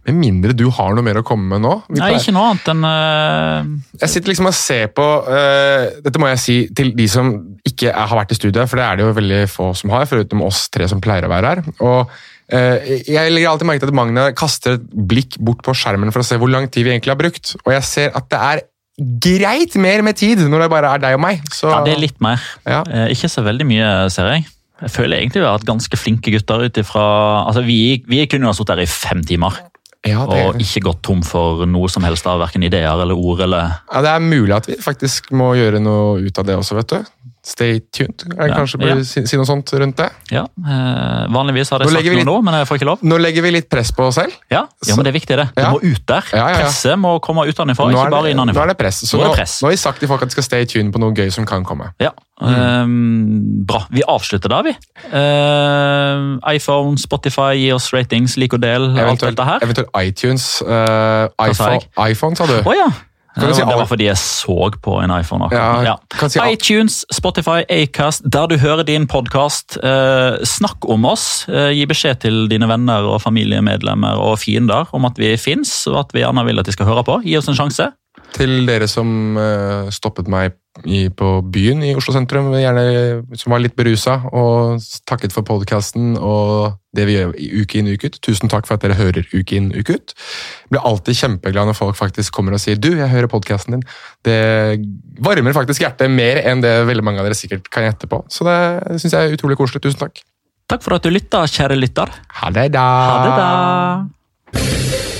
[0.09, 1.75] Med mindre du har noe mer å komme med nå.
[1.95, 3.69] Nei, ikke noe annet enn uh...
[4.01, 7.31] Jeg sitter liksom og ser på uh, Dette må jeg si til de som
[7.69, 10.09] ikke er, har vært i studiet, for det er det jo veldig få som har,
[10.11, 11.63] foruten oss tre som pleier å være her.
[11.87, 16.13] Og uh, Jeg legger alltid merke til at Magna kaster et blikk bort på skjermen
[16.15, 17.55] for å se hvor lang tid vi egentlig har brukt.
[17.63, 18.65] Og jeg ser at det er
[19.01, 21.45] greit mer med tid når det bare er deg og meg.
[21.55, 22.43] Så, Ja, det er litt mer.
[22.69, 22.83] Ja.
[23.13, 24.49] Ikke så veldig mye, ser jeg.
[24.81, 27.05] Jeg føler egentlig vi har hatt ganske flinke gutter ut ifra
[27.47, 29.59] altså, vi, vi kunne jo ha sittet her i fem timer
[30.07, 33.43] ja, det, og ikke gått tom for noe som helst av verken ideer eller ord.
[33.44, 33.74] eller...
[33.90, 36.94] ja, det er mulig at vi faktisk må gjøre noe ut av det også, vet
[36.94, 37.11] du.
[37.43, 38.21] Stay tuned.
[38.37, 39.05] Jeg Ja, kanskje burde ja.
[39.09, 40.11] si, si noe sånt rundt det.
[40.31, 42.99] Ja, eh, Vanligvis har Nå jeg nå sagt noe nå, men jeg får ikke lov.
[43.03, 44.35] Nå legger vi litt press på oss selv.
[44.53, 45.47] Ja, ja men det er viktig, det.
[45.57, 45.71] Ja.
[45.73, 46.21] må ut der.
[46.31, 48.62] Presset må komme utenfra, ikke det- bare Nå innenfra.
[48.62, 49.01] er det press.
[49.09, 49.62] Så Nå nå, det press.
[49.62, 51.47] nå har vi sagt til folk at de skal stay tuned på noe gøy som
[51.47, 51.93] kan komme.
[51.99, 52.11] Ja,
[52.43, 53.87] ehm, Bra.
[53.91, 54.77] Vi avslutter da, vi.
[55.12, 59.59] Ehm, iPhone, Spotify, gi oss ratings, lik og del, alt Eventuelt, dette her.
[59.62, 60.62] eventuelt iTunes.
[60.62, 61.81] eh, sa iPhone,
[62.11, 62.59] iPhone, sa du?
[62.67, 62.85] Oh, ja.
[62.85, 65.44] Kan du det si var- det var fordi jeg så på en iPhone.
[65.44, 65.85] akkurat.
[65.85, 66.28] Ja, Ja.
[66.28, 69.77] si iTunes, Spotify, Acast, der du hører din podkast.
[69.82, 71.47] Eh, snakk om oss.
[71.48, 75.98] Eh, gi beskjed til dine venner og familiemedlemmer og fiender om at vi fins, og
[75.98, 77.23] at vi gjerne vil at de skal høre på.
[77.24, 77.93] Gi oss en sjanse.
[78.32, 80.52] Til dere som eh, stoppet meg
[80.85, 86.16] i, på byen i Oslo sentrum, gjerne som var litt berusa, og takket for podkasten
[86.16, 88.19] og det vi gjør uke inn uke ut.
[88.24, 90.15] Tusen takk for at dere hører uke inn uke ut.
[90.15, 93.86] Jeg blir alltid kjempeglad når folk faktisk kommer og sier 'du, jeg hører podkasten din'.
[94.24, 94.81] Det
[95.20, 98.24] varmer faktisk hjertet mer enn det veldig mange av dere sikkert kan gjette på.
[98.28, 99.82] Så det syns jeg er utrolig koselig.
[99.82, 100.23] Tusen takk.
[100.70, 102.11] Takk for at du lytta, kjære lytter.
[102.40, 102.86] Ha det, da.
[103.11, 105.20] Ha det, da.